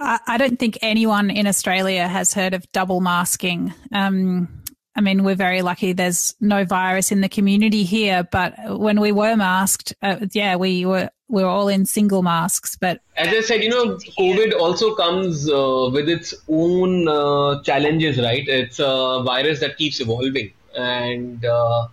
I 0.00 0.36
don't 0.38 0.58
think 0.58 0.78
anyone 0.80 1.28
in 1.30 1.48
Australia 1.48 2.06
has 2.06 2.32
heard 2.32 2.54
of 2.54 2.70
double 2.70 3.00
masking. 3.00 3.74
Um, 3.92 4.62
I 4.94 5.00
mean, 5.00 5.24
we're 5.24 5.34
very 5.34 5.62
lucky 5.62 5.92
there's 5.92 6.34
no 6.40 6.64
virus 6.64 7.12
in 7.12 7.20
the 7.20 7.28
community 7.28 7.84
here, 7.84 8.22
but 8.24 8.54
when 8.78 9.00
we 9.00 9.12
were 9.12 9.36
masked, 9.36 9.94
uh, 10.02 10.26
yeah, 10.32 10.56
we 10.56 10.84
were 10.84 11.08
we 11.08 11.17
were 11.28 11.44
all 11.44 11.68
in 11.68 11.84
single 11.84 12.22
masks. 12.22 12.76
But 12.76 13.00
as 13.16 13.28
I 13.28 13.40
said, 13.40 13.62
you 13.62 13.70
know, 13.70 13.98
COVID 14.18 14.54
also 14.54 14.94
comes 14.94 15.48
uh, 15.48 15.90
with 15.92 16.08
its 16.08 16.34
own 16.48 17.08
uh, 17.08 17.62
challenges, 17.62 18.18
right? 18.18 18.46
It's 18.46 18.78
a 18.78 19.22
virus 19.24 19.60
that 19.60 19.76
keeps 19.76 20.00
evolving, 20.00 20.52
and 20.76 21.44
uh, 21.44 21.88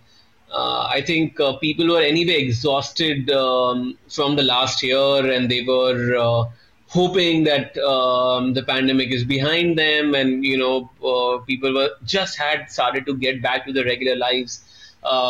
uh, 0.52 0.86
I 0.90 1.02
think 1.06 1.38
uh, 1.40 1.56
people 1.56 1.88
were 1.88 2.00
anyway 2.00 2.34
exhausted 2.34 3.30
um, 3.30 3.98
from 4.08 4.36
the 4.36 4.42
last 4.42 4.82
year, 4.82 5.30
and 5.30 5.50
they 5.50 5.62
were 5.62 6.48
hoping 6.88 7.44
that 7.44 7.76
um, 7.78 8.54
the 8.54 8.62
pandemic 8.62 9.10
is 9.10 9.24
behind 9.24 9.76
them 9.76 10.14
and 10.14 10.44
you 10.44 10.56
know 10.56 10.88
uh, 11.04 11.38
people 11.44 11.74
were 11.74 11.90
just 12.04 12.38
had 12.38 12.70
started 12.70 13.04
to 13.04 13.14
get 13.16 13.42
back 13.42 13.66
to 13.66 13.72
their 13.72 13.84
regular 13.84 14.16
lives 14.16 14.60
uh, 14.60 14.75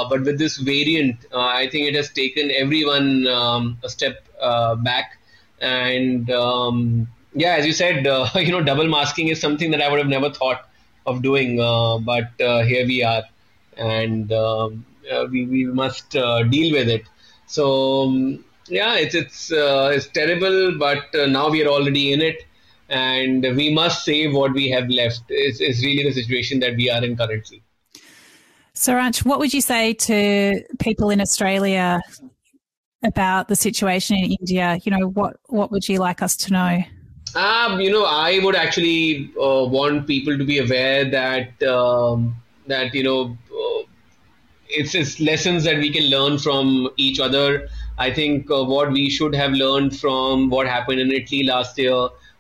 but 0.08 0.22
with 0.22 0.38
this 0.38 0.56
variant 0.56 1.26
uh, 1.32 1.48
i 1.62 1.68
think 1.70 1.88
it 1.88 1.94
has 1.94 2.10
taken 2.10 2.50
everyone 2.50 3.26
um, 3.26 3.78
a 3.82 3.88
step 3.88 4.26
uh, 4.40 4.74
back 4.76 5.18
and 5.60 6.30
um, 6.30 7.08
yeah 7.34 7.54
as 7.56 7.66
you 7.66 7.72
said 7.72 8.06
uh, 8.06 8.28
you 8.46 8.52
know 8.52 8.62
double 8.62 8.88
masking 8.88 9.28
is 9.28 9.40
something 9.40 9.70
that 9.70 9.82
i 9.82 9.88
would 9.90 9.98
have 9.98 10.14
never 10.18 10.30
thought 10.30 10.68
of 11.06 11.22
doing 11.22 11.60
uh, 11.60 11.98
but 11.98 12.28
here 12.72 12.86
we 12.86 13.02
are 13.02 13.22
and 13.76 14.32
um, 14.32 14.84
we, 15.30 15.46
we 15.46 15.64
must 15.66 16.10
deal 16.10 16.72
with 16.78 16.88
it 16.88 17.04
so 17.46 18.02
um, 18.02 18.44
yeah, 18.68 18.96
it's 18.96 19.14
it's 19.14 19.52
uh, 19.52 19.90
it's 19.94 20.08
terrible, 20.08 20.76
but 20.78 21.14
uh, 21.14 21.26
now 21.26 21.48
we 21.48 21.62
are 21.64 21.68
already 21.68 22.12
in 22.12 22.20
it, 22.20 22.44
and 22.88 23.42
we 23.56 23.72
must 23.72 24.04
save 24.04 24.34
what 24.34 24.52
we 24.52 24.68
have 24.70 24.88
left. 24.88 25.22
Is 25.30 25.60
is 25.60 25.84
really 25.84 26.02
the 26.02 26.12
situation 26.12 26.60
that 26.60 26.76
we 26.76 26.90
are 26.90 27.04
in 27.04 27.16
currently. 27.16 27.62
Saransh, 28.76 29.24
what 29.24 29.38
would 29.38 29.52
you 29.52 29.60
say 29.60 29.94
to 29.94 30.62
people 30.78 31.10
in 31.10 31.20
Australia 31.20 32.00
about 33.04 33.48
the 33.48 33.56
situation 33.56 34.16
in 34.16 34.36
India? 34.40 34.78
You 34.84 34.92
know, 34.92 35.08
what 35.08 35.36
what 35.46 35.70
would 35.72 35.88
you 35.88 35.98
like 35.98 36.22
us 36.22 36.36
to 36.36 36.52
know? 36.52 36.82
Um, 37.34 37.80
you 37.80 37.90
know, 37.90 38.04
I 38.04 38.38
would 38.42 38.54
actually 38.54 39.30
uh, 39.40 39.64
want 39.64 40.06
people 40.06 40.38
to 40.38 40.44
be 40.44 40.58
aware 40.58 41.04
that 41.10 41.62
um, 41.62 42.36
that 42.66 42.94
you 42.94 43.02
know 43.02 43.36
uh, 43.50 43.82
it's, 44.68 44.94
it's 44.94 45.20
lessons 45.20 45.64
that 45.64 45.78
we 45.78 45.90
can 45.90 46.04
learn 46.10 46.38
from 46.38 46.88
each 46.96 47.18
other 47.18 47.68
I 47.98 48.12
think 48.12 48.50
uh, 48.50 48.64
what 48.64 48.92
we 48.92 49.08
should 49.08 49.34
have 49.34 49.52
learned 49.52 49.98
from 49.98 50.50
what 50.50 50.66
happened 50.66 51.00
in 51.00 51.10
Italy 51.10 51.44
last 51.44 51.78
year 51.78 51.94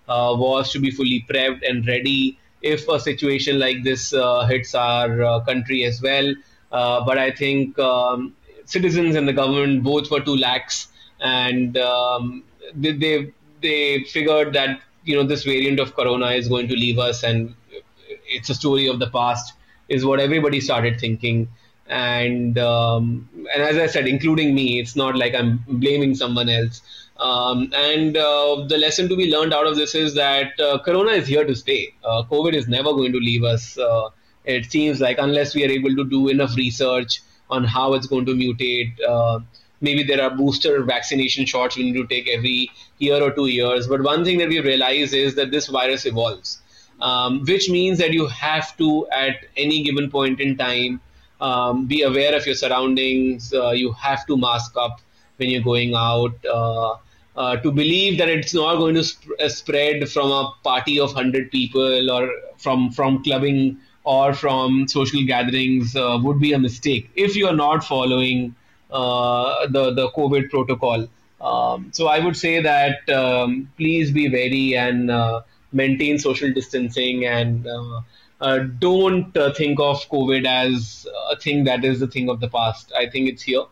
uh, 0.08 0.34
was 0.36 0.70
to 0.72 0.78
be 0.78 0.90
fully 0.90 1.24
prepped 1.28 1.68
and 1.68 1.86
ready 1.86 2.38
if 2.72 2.88
a 2.88 2.98
situation 3.00 3.58
like 3.58 3.82
this 3.84 4.12
uh, 4.12 4.46
hits 4.46 4.74
our 4.74 5.22
uh, 5.22 5.40
country 5.40 5.84
as 5.84 6.00
well. 6.02 6.34
Uh, 6.72 7.04
but 7.04 7.18
I 7.18 7.30
think 7.30 7.78
um, 7.78 8.34
citizens 8.64 9.14
and 9.14 9.26
the 9.28 9.32
government 9.32 9.82
both 9.82 10.10
were 10.10 10.20
too 10.20 10.36
lax, 10.36 10.88
and 11.20 11.76
um, 11.78 12.44
they, 12.74 12.92
they 12.92 13.32
they 13.62 14.04
figured 14.04 14.52
that 14.54 14.80
you 15.04 15.14
know 15.14 15.22
this 15.22 15.44
variant 15.44 15.80
of 15.80 15.94
corona 15.94 16.30
is 16.32 16.48
going 16.48 16.68
to 16.68 16.74
leave 16.74 16.98
us, 16.98 17.22
and 17.22 17.54
it's 18.26 18.50
a 18.50 18.54
story 18.54 18.88
of 18.88 18.98
the 18.98 19.10
past, 19.10 19.54
is 19.88 20.04
what 20.04 20.20
everybody 20.20 20.60
started 20.60 21.00
thinking 21.00 21.48
and 21.88 22.58
um, 22.58 23.28
and 23.54 23.62
as 23.62 23.76
I 23.76 23.86
said, 23.86 24.08
including 24.08 24.54
me, 24.54 24.80
it's 24.80 24.96
not 24.96 25.16
like 25.16 25.34
I'm 25.34 25.64
blaming 25.68 26.14
someone 26.14 26.48
else. 26.48 26.82
Um, 27.18 27.72
and 27.74 28.16
uh, 28.16 28.66
the 28.68 28.76
lesson 28.76 29.08
to 29.08 29.16
be 29.16 29.30
learned 29.30 29.54
out 29.54 29.66
of 29.66 29.76
this 29.76 29.94
is 29.94 30.14
that 30.14 30.58
uh, 30.60 30.78
Corona 30.78 31.12
is 31.12 31.26
here 31.26 31.44
to 31.44 31.54
stay. 31.54 31.94
Uh, 32.04 32.24
COVID 32.24 32.52
is 32.52 32.68
never 32.68 32.92
going 32.92 33.12
to 33.12 33.18
leave 33.18 33.42
us. 33.42 33.78
Uh, 33.78 34.10
it 34.44 34.70
seems 34.70 35.00
like 35.00 35.16
unless 35.18 35.54
we 35.54 35.64
are 35.64 35.70
able 35.70 35.94
to 35.96 36.04
do 36.04 36.28
enough 36.28 36.56
research 36.56 37.20
on 37.50 37.64
how 37.64 37.94
it's 37.94 38.06
going 38.06 38.26
to 38.26 38.32
mutate. 38.32 38.92
Uh, 39.08 39.40
maybe 39.80 40.02
there 40.02 40.22
are 40.22 40.30
booster 40.30 40.82
vaccination 40.82 41.46
shots 41.46 41.76
we 41.76 41.90
need 41.90 41.94
to 41.94 42.06
take 42.06 42.28
every 42.28 42.70
year 42.98 43.22
or 43.22 43.30
two 43.32 43.46
years. 43.46 43.86
But 43.86 44.02
one 44.02 44.24
thing 44.24 44.38
that 44.38 44.48
we 44.48 44.60
realize 44.60 45.12
is 45.12 45.34
that 45.36 45.50
this 45.50 45.66
virus 45.66 46.06
evolves, 46.06 46.60
um, 47.00 47.44
which 47.44 47.68
means 47.70 47.98
that 47.98 48.12
you 48.12 48.26
have 48.26 48.76
to, 48.78 49.06
at 49.10 49.36
any 49.56 49.82
given 49.82 50.10
point 50.10 50.40
in 50.40 50.56
time, 50.56 51.00
um, 51.40 51.86
be 51.86 52.02
aware 52.02 52.34
of 52.34 52.46
your 52.46 52.54
surroundings. 52.54 53.52
Uh, 53.52 53.70
you 53.70 53.92
have 53.92 54.26
to 54.26 54.36
mask 54.36 54.76
up 54.76 55.00
when 55.36 55.50
you're 55.50 55.62
going 55.62 55.94
out. 55.94 56.34
Uh, 57.36 57.40
uh, 57.40 57.56
to 57.56 57.70
believe 57.70 58.18
that 58.18 58.28
it's 58.28 58.54
not 58.54 58.76
going 58.76 58.94
to 58.94 59.04
sp- 59.04 59.36
uh, 59.40 59.48
spread 59.48 60.08
from 60.08 60.30
a 60.30 60.52
party 60.64 60.98
of 60.98 61.14
100 61.14 61.50
people 61.50 62.10
or 62.10 62.30
from, 62.56 62.90
from 62.90 63.22
clubbing 63.22 63.78
or 64.04 64.32
from 64.34 64.88
social 64.88 65.24
gatherings 65.24 65.94
uh, 65.96 66.18
would 66.22 66.40
be 66.40 66.52
a 66.52 66.58
mistake 66.58 67.10
if 67.14 67.36
you 67.36 67.46
are 67.46 67.56
not 67.56 67.84
following 67.84 68.54
uh, 68.90 69.66
the, 69.66 69.92
the 69.92 70.08
COVID 70.10 70.50
protocol. 70.50 71.08
Um, 71.40 71.90
so 71.92 72.06
I 72.06 72.18
would 72.20 72.36
say 72.36 72.62
that 72.62 73.08
um, 73.10 73.70
please 73.76 74.10
be 74.10 74.28
wary 74.28 74.76
and 74.76 75.10
maintain 75.72 76.18
social 76.18 76.52
distancing 76.52 77.26
and 77.26 77.66
uh, 78.40 78.58
don't 78.58 79.36
uh, 79.36 79.52
think 79.54 79.80
of 79.80 79.98
COVID 80.08 80.46
as 80.46 81.06
a 81.30 81.36
thing 81.36 81.64
that 81.64 81.84
is 81.84 82.00
the 82.00 82.06
thing 82.06 82.28
of 82.28 82.40
the 82.40 82.48
past. 82.48 82.92
I 82.96 83.08
think 83.08 83.28
it's 83.28 83.42
here. 83.42 83.64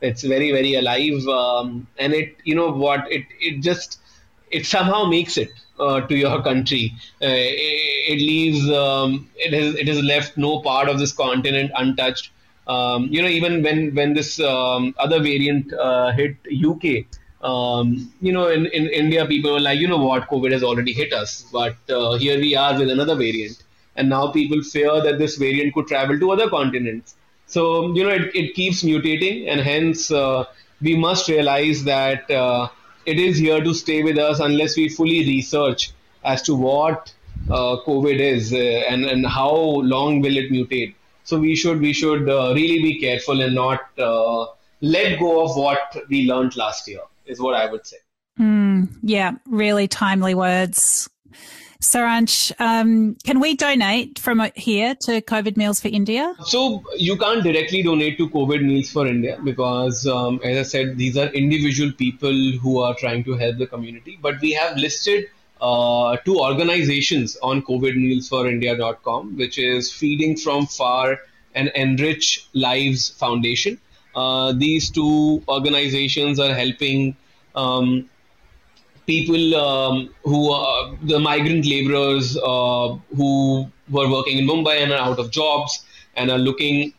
It's 0.00 0.22
very, 0.22 0.52
very 0.52 0.74
alive, 0.74 1.26
um, 1.26 1.86
and 1.98 2.12
it, 2.12 2.36
you 2.44 2.54
know, 2.54 2.70
what 2.70 3.10
it, 3.10 3.24
it 3.40 3.60
just, 3.60 3.98
it 4.50 4.64
somehow 4.64 5.04
makes 5.04 5.36
it 5.36 5.50
uh, 5.80 6.00
to 6.02 6.16
your 6.16 6.42
country. 6.42 6.94
Uh, 7.20 7.26
it, 7.26 8.12
it, 8.12 8.20
leaves, 8.20 8.70
um, 8.70 9.28
it 9.36 9.52
has, 9.52 9.74
it 9.74 9.88
has 9.88 10.00
left 10.02 10.36
no 10.36 10.60
part 10.60 10.88
of 10.88 10.98
this 10.98 11.12
continent 11.12 11.72
untouched. 11.76 12.30
Um, 12.68 13.08
you 13.10 13.22
know, 13.22 13.28
even 13.28 13.62
when 13.62 13.94
when 13.94 14.14
this 14.14 14.38
um, 14.40 14.94
other 14.98 15.20
variant 15.20 15.72
uh, 15.72 16.12
hit 16.12 16.36
UK, 16.52 17.06
um, 17.42 18.12
you 18.20 18.32
know, 18.32 18.48
in, 18.48 18.66
in 18.66 18.88
India, 18.88 19.26
people 19.26 19.52
were 19.52 19.60
like, 19.60 19.78
you 19.80 19.88
know 19.88 19.96
what, 19.96 20.28
COVID 20.28 20.52
has 20.52 20.62
already 20.62 20.92
hit 20.92 21.12
us, 21.12 21.46
but 21.52 21.76
uh, 21.88 22.18
here 22.18 22.38
we 22.38 22.54
are 22.54 22.78
with 22.78 22.90
another 22.90 23.14
variant 23.14 23.62
and 23.98 24.08
now 24.08 24.30
people 24.32 24.62
fear 24.62 25.00
that 25.02 25.18
this 25.18 25.36
variant 25.36 25.74
could 25.74 25.88
travel 25.88 26.18
to 26.18 26.30
other 26.30 26.48
continents. 26.48 27.16
So 27.48 27.92
you 27.94 28.04
know 28.04 28.10
it, 28.10 28.34
it 28.34 28.54
keeps 28.54 28.82
mutating, 28.82 29.48
and 29.48 29.60
hence 29.60 30.10
uh, 30.10 30.44
we 30.80 30.96
must 30.96 31.28
realize 31.28 31.84
that 31.84 32.30
uh, 32.30 32.68
it 33.06 33.18
is 33.18 33.38
here 33.38 33.62
to 33.62 33.74
stay 33.74 34.02
with 34.02 34.18
us 34.18 34.38
unless 34.38 34.76
we 34.76 34.88
fully 34.88 35.20
research 35.26 35.90
as 36.24 36.42
to 36.42 36.54
what 36.54 37.12
uh, 37.50 37.76
COVID 37.86 38.20
is 38.20 38.52
uh, 38.52 38.56
and 38.56 39.06
and 39.06 39.26
how 39.26 39.54
long 39.94 40.20
will 40.20 40.36
it 40.36 40.52
mutate. 40.52 40.94
So 41.24 41.38
we 41.38 41.56
should 41.56 41.80
we 41.80 41.92
should 41.92 42.28
uh, 42.28 42.52
really 42.54 42.82
be 42.82 43.00
careful 43.00 43.40
and 43.40 43.54
not 43.54 43.80
let 44.80 45.18
go 45.18 45.44
of 45.44 45.56
what 45.56 45.96
we 46.08 46.26
learned 46.26 46.56
last 46.56 46.86
year, 46.86 47.00
is 47.26 47.40
what 47.40 47.54
I 47.54 47.70
would 47.70 47.86
say. 47.86 47.96
Mm, 48.38 48.88
yeah, 49.02 49.32
really 49.46 49.88
timely 49.88 50.34
words. 50.34 51.08
Saransh, 51.80 52.50
um, 52.60 53.14
can 53.22 53.38
we 53.38 53.54
donate 53.54 54.18
from 54.18 54.42
here 54.56 54.96
to 54.96 55.20
COVID 55.22 55.56
Meals 55.56 55.78
for 55.80 55.86
India? 55.86 56.34
So 56.44 56.82
you 56.96 57.16
can't 57.16 57.44
directly 57.44 57.84
donate 57.84 58.18
to 58.18 58.28
COVID 58.30 58.62
Meals 58.64 58.90
for 58.90 59.06
India 59.06 59.38
because, 59.44 60.04
um, 60.04 60.40
as 60.42 60.58
I 60.58 60.62
said, 60.62 60.98
these 60.98 61.16
are 61.16 61.28
individual 61.28 61.92
people 61.92 62.34
who 62.60 62.80
are 62.80 62.96
trying 62.96 63.22
to 63.24 63.34
help 63.34 63.58
the 63.58 63.66
community. 63.68 64.18
But 64.20 64.40
we 64.40 64.52
have 64.54 64.76
listed 64.76 65.26
uh, 65.60 66.16
two 66.24 66.40
organizations 66.40 67.36
on 67.44 67.62
COVIDMealsForIndia.com, 67.62 69.36
which 69.36 69.56
is 69.58 69.92
Feeding 69.92 70.36
from 70.36 70.66
Far 70.66 71.20
and 71.54 71.70
Enrich 71.76 72.48
Lives 72.54 73.10
Foundation. 73.10 73.80
Uh, 74.16 74.52
these 74.52 74.90
two 74.90 75.44
organizations 75.46 76.40
are 76.40 76.54
helping 76.54 77.14
um, 77.54 78.10
people 79.08 79.54
um, 79.56 80.10
who 80.22 80.52
are 80.52 80.94
the 81.02 81.18
migrant 81.18 81.64
laborers 81.66 82.36
uh, 82.36 82.88
who 83.16 83.66
were 83.90 84.08
working 84.10 84.38
in 84.38 84.46
Mumbai 84.46 84.82
and 84.82 84.92
are 84.92 84.98
out 84.98 85.18
of 85.18 85.30
jobs 85.30 85.84
and 86.14 86.30
are 86.30 86.38
looking 86.38 86.92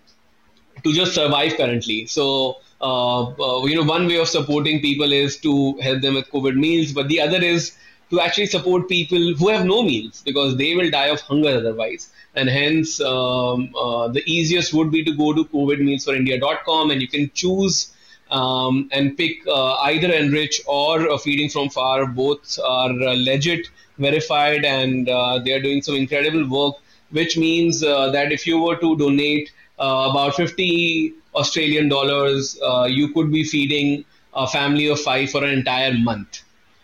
to 0.83 0.91
just 0.91 1.13
survive 1.13 1.55
currently. 1.55 2.07
So, 2.07 2.57
uh, 2.81 3.25
uh, 3.25 3.65
you 3.65 3.75
know, 3.75 3.83
one 3.83 4.07
way 4.07 4.17
of 4.17 4.27
supporting 4.27 4.81
people 4.81 5.11
is 5.11 5.37
to 5.41 5.77
help 5.81 6.01
them 6.01 6.15
with 6.15 6.31
COVID 6.31 6.55
meals, 6.55 6.93
but 6.93 7.09
the 7.09 7.21
other 7.21 7.41
is 7.41 7.77
to 8.09 8.19
actually 8.19 8.47
support 8.47 8.89
people 8.89 9.35
who 9.35 9.49
have 9.49 9.65
no 9.65 9.83
meals 9.83 10.23
because 10.25 10.57
they 10.57 10.75
will 10.75 10.89
die 10.89 11.07
of 11.07 11.21
hunger 11.21 11.49
otherwise. 11.49 12.09
And 12.33 12.49
hence, 12.49 12.99
um, 13.01 13.71
uh, 13.75 14.07
the 14.07 14.23
easiest 14.25 14.73
would 14.73 14.91
be 14.91 15.03
to 15.03 15.11
go 15.11 15.33
to 15.33 15.45
covidmealsforindia.com 15.45 16.89
and 16.89 17.01
you 17.01 17.07
can 17.07 17.29
choose 17.35 17.93
um, 18.31 18.89
and 18.91 19.17
pick 19.17 19.45
uh, 19.47 19.75
either 19.83 20.11
Enrich 20.11 20.61
or 20.67 21.17
Feeding 21.19 21.49
from 21.49 21.69
Far. 21.69 22.05
Both 22.05 22.59
are 22.63 22.91
uh, 22.91 23.15
legit, 23.15 23.69
verified, 23.97 24.65
and 24.65 25.09
uh, 25.09 25.39
they 25.39 25.53
are 25.53 25.61
doing 25.61 25.81
some 25.81 25.95
incredible 25.95 26.47
work. 26.47 26.75
Which 27.11 27.37
means 27.37 27.83
uh, 27.83 28.11
that 28.11 28.31
if 28.31 28.45
you 28.45 28.59
were 28.59 28.75
to 28.75 28.95
donate 28.95 29.51
uh, 29.79 30.09
about 30.11 30.35
50 30.35 31.13
Australian 31.33 31.89
dollars, 31.89 32.59
uh, 32.61 32.87
you 32.87 33.11
could 33.13 33.31
be 33.31 33.43
feeding 33.43 34.05
a 34.35 34.45
family 34.45 34.87
of 34.87 34.99
five 34.99 35.31
for 35.31 35.43
an 35.43 35.49
entire 35.49 35.93
month. 35.93 36.43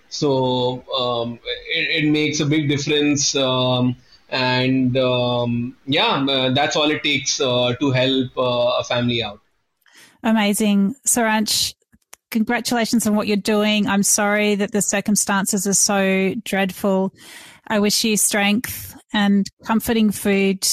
So 0.10 0.84
um, 0.98 1.40
it, 1.68 2.06
it, 2.06 2.10
makes 2.10 2.40
a 2.40 2.46
big 2.46 2.68
difference. 2.68 3.36
Um, 3.36 3.98
and 4.30 4.98
um, 4.98 5.78
yeah, 5.86 6.50
that's 6.56 6.76
all 6.76 6.90
it 6.90 7.04
takes 7.04 7.38
to 7.38 7.92
help 7.94 8.32
a 8.36 8.84
family 8.84 9.22
out. 9.22 9.42
Amazing. 10.26 10.96
Saransh, 11.06 11.76
congratulations 12.32 13.06
on 13.06 13.16
what 13.16 13.28
you're 13.28 13.38
doing. 13.38 13.88
I'm 13.88 14.02
sorry 14.02 14.56
that 14.56 14.72
the 14.72 14.82
circumstances 14.82 15.68
are 15.68 15.76
so 15.76 16.34
dreadful. 16.44 17.14
I 17.68 17.78
wish 17.78 18.04
you 18.04 18.18
strength 18.18 18.98
and 19.14 19.48
comforting 19.64 20.12
food. 20.12 20.68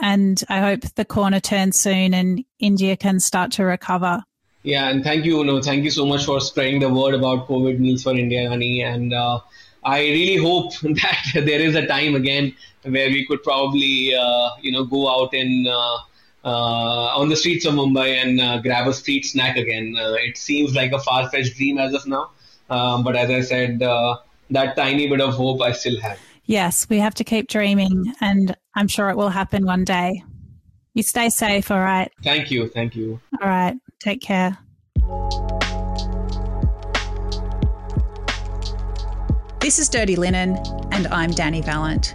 And 0.00 0.42
I 0.48 0.58
hope 0.58 0.80
the 0.96 1.04
corner 1.04 1.38
turns 1.38 1.78
soon 1.78 2.12
and 2.12 2.44
India 2.58 2.96
can 2.96 3.20
start 3.20 3.52
to 3.52 3.64
recover. 3.64 4.24
Yeah, 4.64 4.88
and 4.88 5.04
thank 5.04 5.24
you. 5.24 5.44
No, 5.44 5.62
thank 5.62 5.84
you 5.84 5.90
so 5.92 6.04
much 6.04 6.24
for 6.24 6.40
spreading 6.40 6.80
the 6.80 6.92
word 6.92 7.14
about 7.14 7.46
COVID 7.46 7.78
meals 7.78 8.02
for 8.02 8.16
India, 8.16 8.48
honey. 8.48 8.82
And 8.82 9.14
uh, 9.14 9.38
I 9.84 10.00
really 10.00 10.36
hope 10.38 10.72
that 10.82 11.22
there 11.34 11.60
is 11.60 11.76
a 11.76 11.86
time 11.86 12.16
again 12.16 12.52
where 12.82 13.08
we 13.08 13.24
could 13.26 13.44
probably, 13.44 14.12
uh, 14.12 14.50
you 14.60 14.72
know, 14.72 14.84
go 14.84 15.08
out 15.08 15.32
uh, 15.32 15.68
uh, 15.70 15.98
on 16.50 17.28
the 17.28 17.36
streets 17.36 17.64
of 17.64 17.74
Mumbai 17.74 18.22
and 18.22 18.40
uh, 18.40 18.58
grab 18.58 18.86
a 18.86 18.94
street 18.94 19.24
snack 19.24 19.56
again. 19.56 19.96
Uh, 19.98 20.14
it 20.14 20.36
seems 20.36 20.74
like 20.74 20.92
a 20.92 20.98
far 20.98 21.28
fetched 21.30 21.56
dream 21.56 21.78
as 21.78 21.94
of 21.94 22.06
now. 22.06 22.30
Um, 22.70 23.04
but 23.04 23.16
as 23.16 23.30
I 23.30 23.40
said, 23.42 23.78
that 23.78 24.76
tiny 24.76 25.08
bit 25.08 25.20
of 25.20 25.34
hope 25.34 25.62
I 25.62 25.72
still 25.72 26.00
have. 26.00 26.18
Yes, 26.44 26.88
we 26.88 26.98
have 26.98 27.14
to 27.14 27.24
keep 27.24 27.48
dreaming, 27.48 28.12
and 28.20 28.56
I'm 28.74 28.88
sure 28.88 29.08
it 29.10 29.16
will 29.16 29.28
happen 29.28 29.64
one 29.64 29.84
day. 29.84 30.24
You 30.94 31.02
stay 31.02 31.30
safe, 31.30 31.70
all 31.70 31.80
right? 31.80 32.10
Thank 32.22 32.50
you. 32.50 32.68
Thank 32.68 32.96
you. 32.96 33.20
All 33.40 33.48
right. 33.48 33.74
Take 34.00 34.20
care. 34.20 34.58
This 39.60 39.78
is 39.78 39.88
Dirty 39.88 40.16
Linen, 40.16 40.58
and 40.90 41.06
I'm 41.06 41.30
Dani 41.30 41.64
Valent 41.64 42.14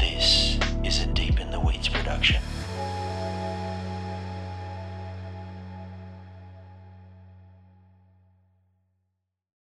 this. 0.00 0.59